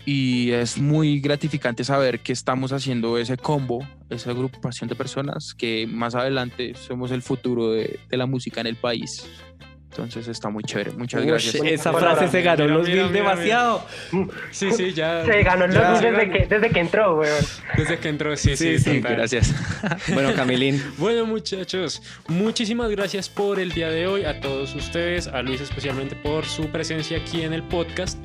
Y 0.05 0.51
es 0.51 0.77
muy 0.77 1.21
gratificante 1.21 1.85
saber 1.85 2.19
que 2.19 2.33
estamos 2.33 2.73
haciendo 2.73 3.17
ese 3.17 3.37
combo, 3.37 3.87
esa 4.13 4.31
agrupación 4.31 4.89
de 4.89 4.95
personas 4.95 5.53
que 5.53 5.87
más 5.87 6.15
adelante 6.15 6.73
somos 6.75 7.11
el 7.11 7.21
futuro 7.21 7.71
de, 7.71 7.99
de 8.09 8.17
la 8.17 8.25
música 8.25 8.61
en 8.61 8.67
el 8.67 8.75
país. 8.75 9.25
Entonces 9.93 10.27
está 10.27 10.49
muy 10.49 10.63
chévere. 10.63 10.91
Muchas 10.91 11.23
gracias. 11.23 11.55
Esa 11.63 11.93
frase 11.93 12.27
se 12.27 12.41
ganó 12.41 12.67
los 12.67 12.87
mil 12.87 13.11
demasiado. 13.13 13.85
Sí, 14.49 14.71
sí, 14.71 14.91
ya. 14.91 15.23
Se 15.23 15.43
ganó 15.43 15.67
los 15.67 16.01
mil 16.01 16.11
desde 16.11 16.31
que, 16.31 16.45
desde 16.47 16.69
que 16.71 16.79
entró, 16.79 17.19
weón. 17.19 17.45
Desde 17.77 17.99
que 17.99 18.09
entró, 18.09 18.35
sí, 18.35 18.57
sí. 18.57 18.79
Sí, 18.79 19.01
gracias. 19.01 19.53
bueno, 20.13 20.33
Camilín. 20.33 20.81
Bueno, 20.97 21.27
muchachos, 21.27 22.01
muchísimas 22.27 22.89
gracias 22.89 23.29
por 23.29 23.59
el 23.59 23.71
día 23.71 23.89
de 23.89 24.07
hoy. 24.07 24.25
A 24.25 24.41
todos 24.41 24.73
ustedes, 24.73 25.27
a 25.27 25.43
Luis 25.43 25.61
especialmente 25.61 26.15
por 26.15 26.45
su 26.45 26.69
presencia 26.69 27.19
aquí 27.19 27.43
en 27.43 27.53
el 27.53 27.61
podcast. 27.61 28.17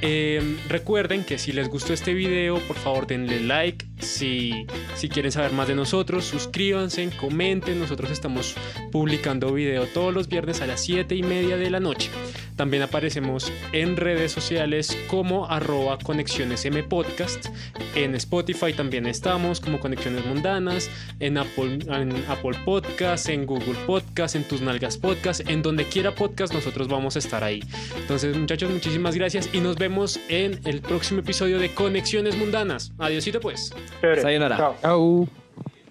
Eh, 0.00 0.56
recuerden 0.68 1.24
que 1.24 1.38
si 1.38 1.52
les 1.52 1.68
gustó 1.68 1.92
este 1.92 2.14
video, 2.14 2.58
por 2.60 2.76
favor 2.76 3.06
denle 3.06 3.40
like. 3.40 3.84
Si, 3.98 4.66
si 4.94 5.08
quieren 5.08 5.32
saber 5.32 5.52
más 5.52 5.66
de 5.66 5.74
nosotros, 5.74 6.24
suscríbanse, 6.24 7.10
comenten. 7.18 7.80
Nosotros 7.80 8.10
estamos 8.10 8.54
publicando 8.92 9.52
video 9.52 9.86
todos 9.86 10.14
los 10.14 10.28
viernes 10.28 10.60
a 10.60 10.66
las 10.66 10.82
7 10.82 11.16
y 11.16 11.22
media 11.22 11.56
de 11.56 11.70
la 11.70 11.80
noche. 11.80 12.10
También 12.54 12.82
aparecemos 12.82 13.52
en 13.72 13.96
redes 13.96 14.32
sociales 14.32 14.96
como 15.08 15.46
arroba 15.46 15.98
conexiones 15.98 16.64
M 16.64 16.82
podcast. 16.84 17.46
En 17.94 18.14
Spotify 18.16 18.72
también 18.72 19.06
estamos 19.06 19.60
como 19.60 19.78
Conexiones 19.78 20.24
Mundanas. 20.26 20.90
En 21.20 21.38
Apple, 21.38 21.78
en 21.88 22.12
Apple 22.28 22.58
Podcast, 22.64 23.28
en 23.28 23.46
Google 23.46 23.76
Podcast, 23.86 24.34
en 24.34 24.44
Tus 24.44 24.60
Nalgas 24.60 24.96
Podcast. 24.96 25.48
En 25.48 25.62
donde 25.62 25.84
quiera 25.84 26.14
podcast, 26.14 26.52
nosotros 26.52 26.88
vamos 26.88 27.16
a 27.16 27.20
estar 27.20 27.44
ahí. 27.44 27.62
Entonces, 27.96 28.36
muchachos, 28.36 28.70
muchísimas 28.70 29.14
gracias 29.14 29.48
y 29.52 29.60
nos 29.60 29.76
vemos 29.76 29.87
en 30.28 30.60
el 30.64 30.80
próximo 30.80 31.20
episodio 31.20 31.58
de 31.58 31.74
Conexiones 31.74 32.36
Mundanas. 32.36 32.92
Adiósito 32.98 33.40
pues. 33.40 33.72
Sayonara. 34.00 34.76
Chao. 34.80 35.28